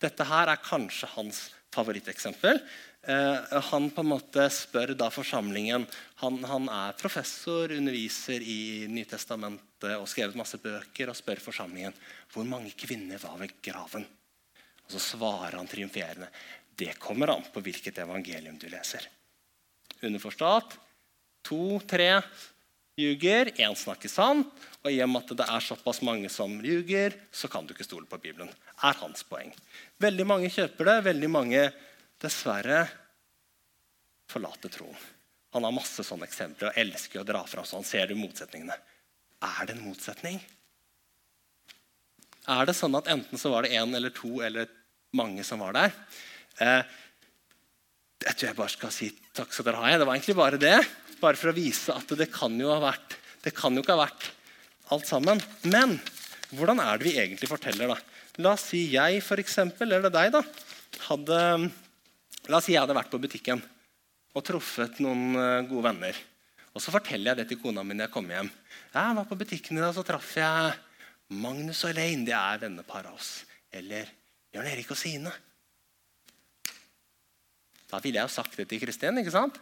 Dette 0.00 0.24
her 0.26 0.50
er 0.50 0.62
kanskje 0.64 1.08
hans 1.14 1.42
favoritteksempel. 1.72 2.60
Eh, 3.02 3.60
han 3.70 3.88
på 3.94 4.02
en 4.02 4.10
måte 4.10 4.46
spør 4.52 4.92
da 4.98 5.08
forsamlingen 5.12 5.86
han, 6.20 6.38
han, 6.44 6.68
er 6.68 6.96
professor, 7.00 7.72
underviser 7.72 8.42
i 8.44 8.88
Nytestamentet 8.92 9.94
og 9.96 10.08
skrevet 10.10 10.36
masse 10.36 10.60
bøker 10.60 11.08
og 11.08 11.16
spør 11.16 11.40
forsamlingen 11.40 11.96
hvor 12.34 12.48
mange 12.48 12.74
kvinner 12.76 13.20
var 13.22 13.38
ved 13.40 13.54
graven. 13.64 14.04
Og 14.84 14.92
Så 14.96 15.00
svarer 15.14 15.56
han 15.56 15.70
triumferende 15.70 16.28
det 16.80 16.96
kommer 16.98 17.28
an 17.34 17.44
på 17.52 17.60
hvilket 17.60 17.98
evangelium 18.00 18.56
du 18.58 18.68
leser. 18.72 19.04
Underforstått 20.00 20.78
to-tre 21.46 22.22
ljuger, 23.00 23.52
én 23.60 23.76
snakker 23.76 24.12
sant. 24.12 24.50
Og 24.80 24.92
i 24.92 25.00
og 25.04 25.10
med 25.12 25.24
at 25.24 25.36
det 25.42 25.46
er 25.46 25.64
såpass 25.64 26.00
mange 26.06 26.30
som 26.32 26.58
ljuger, 26.64 27.16
så 27.32 27.50
kan 27.52 27.66
du 27.66 27.74
ikke 27.74 27.86
stole 27.86 28.08
på 28.08 28.20
Bibelen. 28.20 28.50
er 28.82 28.96
hans 28.96 29.22
poeng. 29.28 29.52
Veldig 30.00 30.24
mange 30.26 30.48
kjøper 30.48 30.88
det, 30.88 31.04
veldig 31.04 31.28
mange 31.30 31.64
dessverre 32.20 32.86
forlater 34.30 34.72
troen. 34.72 34.96
Han 35.52 35.66
har 35.66 35.74
masse 35.74 36.04
sånne 36.06 36.28
eksempler 36.28 36.70
og 36.70 36.78
elsker 36.78 37.20
å 37.20 37.26
dra 37.26 37.42
fram 37.44 37.66
sånn. 37.66 37.84
Ser 37.84 38.06
du 38.08 38.14
motsetningene? 38.16 38.76
Er 39.42 39.66
det 39.66 39.76
en 39.76 39.84
motsetning? 39.84 40.38
Er 42.48 42.66
det 42.66 42.76
sånn 42.78 42.96
at 42.96 43.10
enten 43.10 43.40
så 43.40 43.52
var 43.52 43.66
det 43.66 43.74
én 43.76 43.92
eller 43.96 44.14
to 44.14 44.40
eller 44.46 44.70
mange 45.16 45.44
som 45.44 45.60
var 45.60 45.76
der? 45.76 45.92
Eh, 46.62 46.82
jeg 48.24 48.36
tror 48.36 48.48
jeg 48.48 48.58
bare 48.58 48.72
skal 48.72 48.94
si 48.94 49.10
takk 49.36 49.52
skal 49.52 49.68
dere 49.68 49.82
ha. 49.82 49.92
Det 49.98 50.06
var 50.06 50.16
egentlig 50.16 50.38
bare 50.38 50.60
det. 50.60 50.78
Bare 51.20 51.38
for 51.38 51.52
å 51.52 51.56
vise 51.56 51.94
at 51.94 52.16
det 52.16 52.30
kan 52.32 52.54
jo 52.58 52.72
ha 52.72 52.80
vært 52.82 53.18
det 53.40 53.52
kan 53.56 53.72
jo 53.72 53.80
ikke 53.80 53.96
ha 53.96 54.04
vært 54.04 54.26
alt 54.92 55.06
sammen. 55.08 55.40
Men 55.64 55.96
hvordan 56.52 56.80
er 56.82 56.98
det 56.98 57.06
vi 57.06 57.18
egentlig 57.20 57.48
forteller? 57.48 57.88
da? 57.88 57.96
La 58.44 58.54
oss 58.56 58.68
si 58.72 58.82
jeg, 58.92 59.22
for 59.24 59.40
eksempel, 59.40 59.92
eller 59.96 60.12
deg, 60.12 60.34
da, 60.34 60.42
hadde 61.08 61.38
La 62.48 62.58
oss 62.58 62.66
si 62.66 62.74
jeg 62.74 62.82
hadde 62.82 62.96
vært 62.96 63.12
på 63.12 63.20
butikken 63.20 63.60
og 64.34 64.44
truffet 64.46 64.98
noen 65.04 65.36
eh, 65.38 65.66
gode 65.68 65.84
venner. 65.84 66.16
Og 66.74 66.82
så 66.82 66.92
forteller 66.94 67.32
jeg 67.32 67.38
det 67.40 67.44
til 67.50 67.60
kona 67.62 67.84
mi 67.84 67.94
når 67.94 68.08
jeg 68.08 68.14
kommer 68.14 68.38
hjem. 68.38 68.50
Jeg 68.94 69.16
var 69.18 69.28
på 69.28 69.38
butikken 69.38 69.78
i 69.78 69.82
dag, 69.82 69.92
så 69.94 70.04
traff 70.06 70.32
jeg 70.38 70.72
Magnus 71.42 71.84
og 71.84 71.92
Elaine. 71.92 72.24
De 72.26 72.34
er 72.34 72.62
vennepar 72.62 73.10
av 73.10 73.18
oss. 73.18 73.44
Eller 73.70 74.08
Jørn 74.54 74.70
Erik 74.70 74.90
og 74.90 74.98
Sine. 74.98 75.34
Da 77.90 78.00
ville 78.02 78.18
jeg 78.18 78.30
jo 78.30 78.34
sagt 78.34 78.56
det 78.58 78.68
til 78.70 78.82
Kristin. 78.82 79.20
ikke 79.20 79.34
sant? 79.34 79.60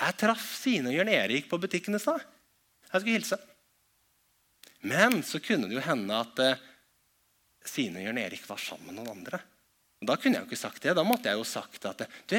Jeg 0.00 0.16
traff 0.16 0.44
Sine 0.56 0.90
og 0.90 0.96
Jørn 0.96 1.12
Erik 1.12 1.48
på 1.50 1.58
butikken 1.60 1.96
i 1.96 2.00
stad. 2.00 2.22
Jeg 2.90 3.02
skulle 3.02 3.18
hilse. 3.18 3.36
Men 4.88 5.20
så 5.26 5.40
kunne 5.44 5.68
det 5.68 5.76
jo 5.76 5.84
hende 5.84 6.16
at 6.16 6.40
eh, 6.40 6.62
Sine 7.68 8.00
og 8.00 8.06
Jørn 8.08 8.20
Erik 8.22 8.46
var 8.48 8.62
sammen 8.62 8.88
med 8.88 8.96
noen 8.96 9.18
andre. 9.18 9.42
Og 10.00 10.08
Da 10.08 10.16
kunne 10.16 10.38
jeg 10.38 10.46
jo 10.46 10.48
ikke 10.48 10.62
sagt 10.62 10.82
det. 10.86 10.96
Da 10.96 11.04
måtte 11.04 11.28
jeg 11.28 11.36
jo 11.36 11.44
sagt 11.44 11.84
at 11.90 12.06
du, 12.32 12.38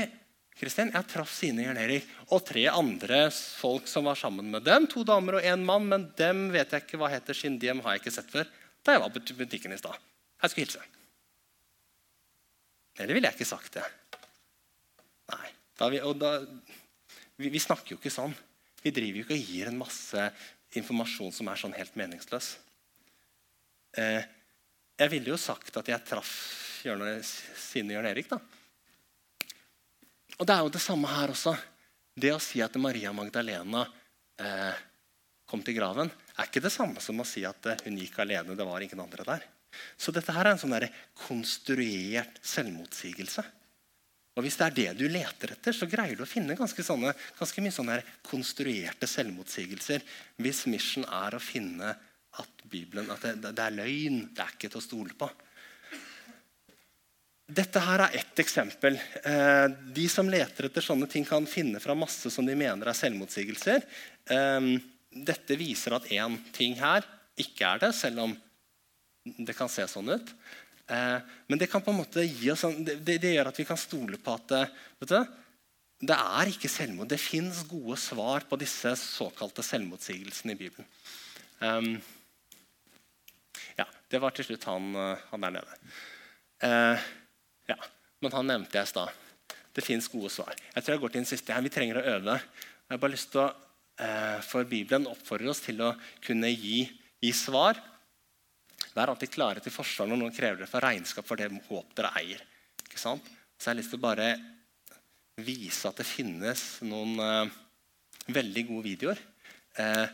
Kristin, 0.58 0.90
jeg 0.96 1.10
traff 1.12 1.36
Sine 1.38 1.62
og 1.62 1.70
Jørn 1.70 1.82
Erik 1.84 2.10
og 2.34 2.42
tre 2.50 2.66
andre 2.72 3.22
folk 3.32 3.86
som 3.90 4.10
var 4.10 4.18
sammen 4.18 4.50
med 4.54 4.66
dem. 4.66 4.90
To 4.90 5.06
damer 5.08 5.38
og 5.38 5.46
én 5.46 5.62
mann, 5.68 5.86
men 5.92 6.10
dem 6.18 6.48
vet 6.56 6.74
jeg 6.74 6.88
ikke 6.88 7.00
hva 7.02 7.12
heter. 7.14 7.38
Siden 7.38 7.86
har 7.86 7.96
jeg 7.96 8.04
ikke 8.04 8.18
sett 8.18 8.34
før. 8.34 8.50
Da 8.82 8.98
jeg 8.98 9.06
var 9.06 9.14
på 9.14 9.22
butikken 9.38 9.78
i 9.78 9.80
stad. 9.80 10.02
Jeg 10.42 10.50
skulle 10.50 10.66
hilse. 10.66 10.90
Eller 12.98 13.14
ville 13.14 13.30
jeg 13.30 13.38
ikke 13.38 13.54
sagt 13.54 13.78
det? 13.78 13.86
Nei. 15.32 15.48
Da 15.78 15.88
vi, 15.90 16.02
og 16.06 16.18
da, 16.22 16.36
vi, 17.42 17.52
vi, 17.54 17.62
snakker 17.62 17.96
jo 17.96 18.00
ikke 18.00 18.14
sånn. 18.14 18.34
Vi 18.82 18.94
driver 18.94 19.22
jo 19.22 19.26
ikke 19.26 19.38
og 19.38 19.50
gir 19.54 19.70
en 19.70 19.80
masse 19.82 20.28
informasjon 20.80 21.34
som 21.36 21.50
er 21.52 21.60
sånn 21.60 21.76
helt 21.78 21.98
meningsløs. 22.00 22.54
Eh, 24.00 24.24
jeg 25.02 25.12
ville 25.12 25.34
jo 25.34 25.40
sagt 25.42 25.78
at 25.82 25.90
jeg 25.92 26.08
traff 26.08 26.32
Sine 26.82 27.94
Jørn 27.94 28.08
Erik. 28.10 28.30
da. 28.32 28.40
Og 30.40 30.48
Det 30.48 30.56
er 30.56 30.64
jo 30.66 30.74
det 30.74 30.82
samme 30.82 31.10
her 31.12 31.34
også. 31.34 31.54
Det 32.18 32.32
å 32.34 32.42
si 32.42 32.62
at 32.64 32.76
Maria 32.82 33.12
Magdalena 33.14 33.84
eh, 34.42 34.80
kom 35.46 35.62
til 35.64 35.78
graven, 35.78 36.10
er 36.10 36.48
ikke 36.48 36.64
det 36.64 36.72
samme 36.74 37.02
som 37.04 37.20
å 37.22 37.28
si 37.28 37.44
at 37.46 37.68
eh, 37.70 37.84
hun 37.86 38.00
gikk 38.02 38.18
alene. 38.24 38.56
det 38.56 38.66
var 38.68 38.82
ingen 38.82 39.04
andre 39.04 39.28
der. 39.28 39.46
Så 39.98 40.12
dette 40.12 40.34
her 40.36 40.48
er 40.48 40.56
en 40.56 40.62
sånn 40.62 40.76
konstruert 41.28 42.42
selvmotsigelse. 42.44 43.44
Og 44.38 44.46
Hvis 44.46 44.56
det 44.60 44.68
er 44.68 44.76
det 44.76 44.92
du 45.02 45.06
leter 45.12 45.52
etter, 45.58 45.76
så 45.76 45.88
greier 45.92 46.16
du 46.16 46.24
å 46.24 46.30
finne 46.30 46.56
ganske, 46.56 46.84
sånne, 46.86 47.12
ganske 47.36 47.64
mye 47.64 47.76
sånne 47.76 47.98
konstruerte 48.24 49.10
selvmotsigelser. 49.10 50.06
Hvis 50.40 50.64
mission 50.72 51.04
er 51.04 51.36
å 51.36 51.44
finne 51.44 51.92
at 52.40 52.64
Bibelen 52.64 53.12
at 53.12 53.26
det, 53.28 53.52
det, 53.52 53.66
er 53.66 53.76
løgn, 53.76 54.22
det 54.32 54.44
er 54.44 54.54
ikke 54.56 54.70
til 54.72 54.80
å 54.80 54.86
stole 54.86 55.18
på. 55.20 55.28
Dette 57.52 57.82
her 57.84 58.06
er 58.06 58.16
ett 58.22 58.40
eksempel. 58.40 58.96
Eh, 59.28 59.66
de 59.92 60.08
som 60.08 60.30
leter 60.32 60.70
etter 60.70 60.86
sånne 60.86 61.10
ting, 61.12 61.28
kan 61.28 61.44
finne 61.50 61.82
fra 61.84 61.98
masse 61.98 62.32
som 62.32 62.48
de 62.48 62.56
mener 62.56 62.88
er 62.88 62.96
selvmotsigelser. 62.96 63.84
Eh, 64.32 64.70
dette 65.12 65.60
viser 65.60 65.98
at 65.98 66.08
én 66.16 66.40
ting 66.56 66.78
her 66.80 67.04
ikke 67.42 67.68
er 67.68 67.84
det, 67.84 67.92
selv 67.98 68.24
om 68.30 68.38
det 69.22 69.54
kan 69.58 69.70
se 69.70 69.84
sånn 69.92 70.16
ut. 70.16 70.32
Eh, 70.92 71.20
men 71.48 71.60
det 71.60 71.70
kan 71.72 71.84
på 71.84 71.94
en 71.94 72.02
måte 72.02 72.24
gi 72.26 72.50
oss, 72.52 72.66
det, 72.84 73.00
det 73.22 73.36
gjør 73.36 73.52
at 73.52 73.60
vi 73.62 73.68
kan 73.68 73.80
stole 73.80 74.20
på 74.20 74.34
at 74.36 74.56
eh, 74.58 74.74
vet 75.00 75.14
du, 75.14 75.38
det 76.12 76.18
er 76.18 76.50
ikke 76.50 76.72
selvmord. 76.72 77.12
Det 77.12 77.22
fins 77.22 77.62
gode 77.70 77.96
svar 78.02 78.44
på 78.50 78.58
disse 78.60 78.92
såkalte 79.00 79.64
selvmotsigelsene 79.64 80.56
i 80.56 80.60
Bibelen. 80.60 80.88
Um, 81.62 81.92
ja, 83.78 83.86
Det 84.10 84.20
var 84.20 84.34
til 84.34 84.50
slutt 84.50 84.66
han, 84.68 84.90
eh, 84.98 85.28
han 85.32 85.46
der 85.46 85.58
nede. 85.60 85.82
Ja, 87.70 87.78
Men 88.22 88.34
han 88.36 88.50
nevnte 88.50 88.78
jeg 88.78 88.86
i 88.86 88.92
stad. 88.92 89.14
Det 89.74 89.86
fins 89.86 90.10
gode 90.12 90.30
svar. 90.30 90.52
Jeg 90.76 90.84
tror 90.84 90.94
jeg 90.94 91.02
går 91.02 91.14
til 91.14 91.22
den 91.22 91.30
siste 91.30 91.54
her. 91.54 91.64
Vi 91.64 91.72
trenger 91.74 92.02
å 92.02 92.08
øve. 92.18 92.36
Jeg 92.36 92.92
har 92.92 93.00
bare 93.02 93.14
lyst 93.16 93.32
til 93.32 93.46
å, 93.46 93.48
For 94.46 94.66
Bibelen 94.66 95.08
oppfordrer 95.10 95.50
oss 95.54 95.62
til 95.62 95.82
å 95.86 95.94
kunne 96.26 96.50
gi, 96.50 96.84
gi 97.22 97.32
svar 97.38 97.80
Vær 98.96 99.12
alltid 99.12 99.32
klare 99.32 99.64
til 99.64 99.74
forsvar 99.74 100.10
når 100.10 100.20
noen 100.20 100.36
krever 100.36 100.62
dere 100.62 100.70
for 100.70 100.84
regnskap 100.84 101.28
for 101.28 101.40
det 101.40 101.50
håp 101.70 101.96
dere 101.98 102.12
eier. 102.20 102.42
Ikke 102.84 103.00
sant? 103.00 103.26
Så 103.56 103.70
jeg 103.70 103.76
har 103.76 103.80
lyst 103.80 103.94
til 103.94 104.02
å 104.02 104.06
bare 104.08 104.28
vise 105.42 105.88
at 105.88 106.02
det 106.02 106.08
finnes 106.08 106.64
noen 106.84 107.16
uh, 107.22 107.54
veldig 108.34 108.66
gode 108.68 108.86
videoer. 108.90 109.22
Uh, 109.78 110.08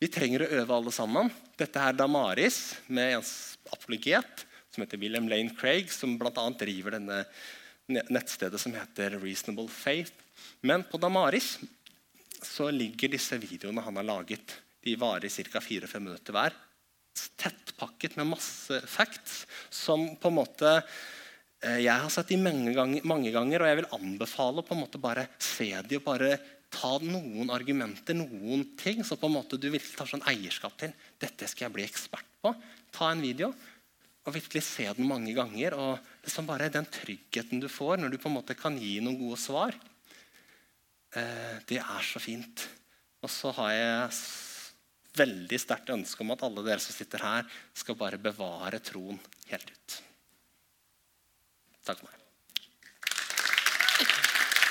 vi 0.00 0.10
trenger 0.12 0.44
å 0.44 0.50
øve 0.60 0.76
alle 0.76 0.92
sammen. 0.94 1.30
Dette 1.56 1.82
er 1.82 1.96
Damaris 1.96 2.76
med 2.86 3.18
en 3.18 3.30
apologet 3.74 4.44
som 4.72 4.84
heter 4.84 5.00
William 5.00 5.28
Lane 5.28 5.54
Craig, 5.56 5.88
som 5.92 6.18
bl.a. 6.20 6.44
driver 6.60 6.98
denne 6.98 7.22
nettstedet 7.86 8.60
som 8.60 8.74
heter 8.76 9.16
Reasonable 9.22 9.70
Faith. 9.72 10.12
Men 10.60 10.84
på 10.84 11.00
Damaris 11.00 11.54
så 12.44 12.68
ligger 12.70 13.14
disse 13.14 13.38
videoene 13.40 13.84
han 13.84 14.00
har 14.00 14.08
laget. 14.08 14.58
De 14.84 14.96
varer 15.00 15.32
ca. 15.32 15.62
4-5 15.64 16.00
minutter 16.00 16.36
hver 16.36 16.56
tettpakket 17.40 18.16
med 18.18 18.32
masse 18.34 18.80
facts 18.90 19.44
som 19.72 20.08
på 20.20 20.30
en 20.30 20.38
måte 20.38 20.72
eh, 20.80 21.80
jeg 21.84 21.94
har 21.94 22.12
sett 22.12 22.32
de 22.32 22.40
mange 22.40 22.74
ganger, 22.76 23.06
mange 23.08 23.32
ganger, 23.34 23.62
og 23.62 23.70
jeg 23.70 23.80
vil 23.80 23.94
anbefale 23.98 24.62
å 24.62 24.66
på 24.66 24.76
en 24.76 24.84
måte 24.84 25.02
bare 25.02 25.28
se 25.42 25.70
de 25.88 26.00
og 26.00 26.06
bare 26.06 26.36
ta 26.72 26.96
noen 27.00 27.50
argumenter, 27.54 28.16
noen 28.18 28.64
ting, 28.78 29.04
som 29.06 29.18
på 29.20 29.28
en 29.30 29.36
måte 29.38 29.58
du 29.58 29.68
virkelig 29.70 29.96
tar 29.96 30.10
sånn 30.10 30.26
eierskap 30.28 30.74
til. 30.80 30.92
Dette 31.20 31.48
skal 31.48 31.68
jeg 31.68 31.76
bli 31.76 31.86
ekspert 31.86 32.28
på. 32.42 32.52
Ta 32.92 33.12
en 33.12 33.22
video 33.24 33.52
og 34.26 34.34
virkelig 34.34 34.64
se 34.66 34.88
den 34.96 35.06
mange 35.06 35.32
ganger. 35.36 35.74
og 35.74 35.98
liksom 36.24 36.46
bare 36.46 36.68
Den 36.68 36.86
tryggheten 36.86 37.60
du 37.60 37.68
får 37.68 37.98
når 37.98 38.10
du 38.10 38.18
på 38.18 38.28
en 38.28 38.38
måte 38.38 38.58
kan 38.58 38.78
gi 38.78 38.98
noen 39.00 39.18
gode 39.18 39.38
svar, 39.38 39.74
eh, 41.14 41.56
det 41.66 41.78
er 41.78 42.02
så 42.02 42.18
fint. 42.20 42.66
Og 43.22 43.30
så 43.30 43.52
har 43.54 43.72
jeg 43.72 44.12
veldig 45.16 45.60
sterkt 45.62 45.92
ønske 45.94 46.24
om 46.24 46.34
at 46.34 46.44
alle 46.46 46.64
dere 46.66 46.82
som 46.82 46.96
sitter 46.96 47.24
her, 47.24 47.48
skal 47.76 47.98
bare 47.98 48.20
bevare 48.20 48.82
troen 48.84 49.18
helt 49.50 49.72
ut. 49.72 49.98
Takk 51.86 52.00
for 52.02 52.10
meg. 52.10 52.25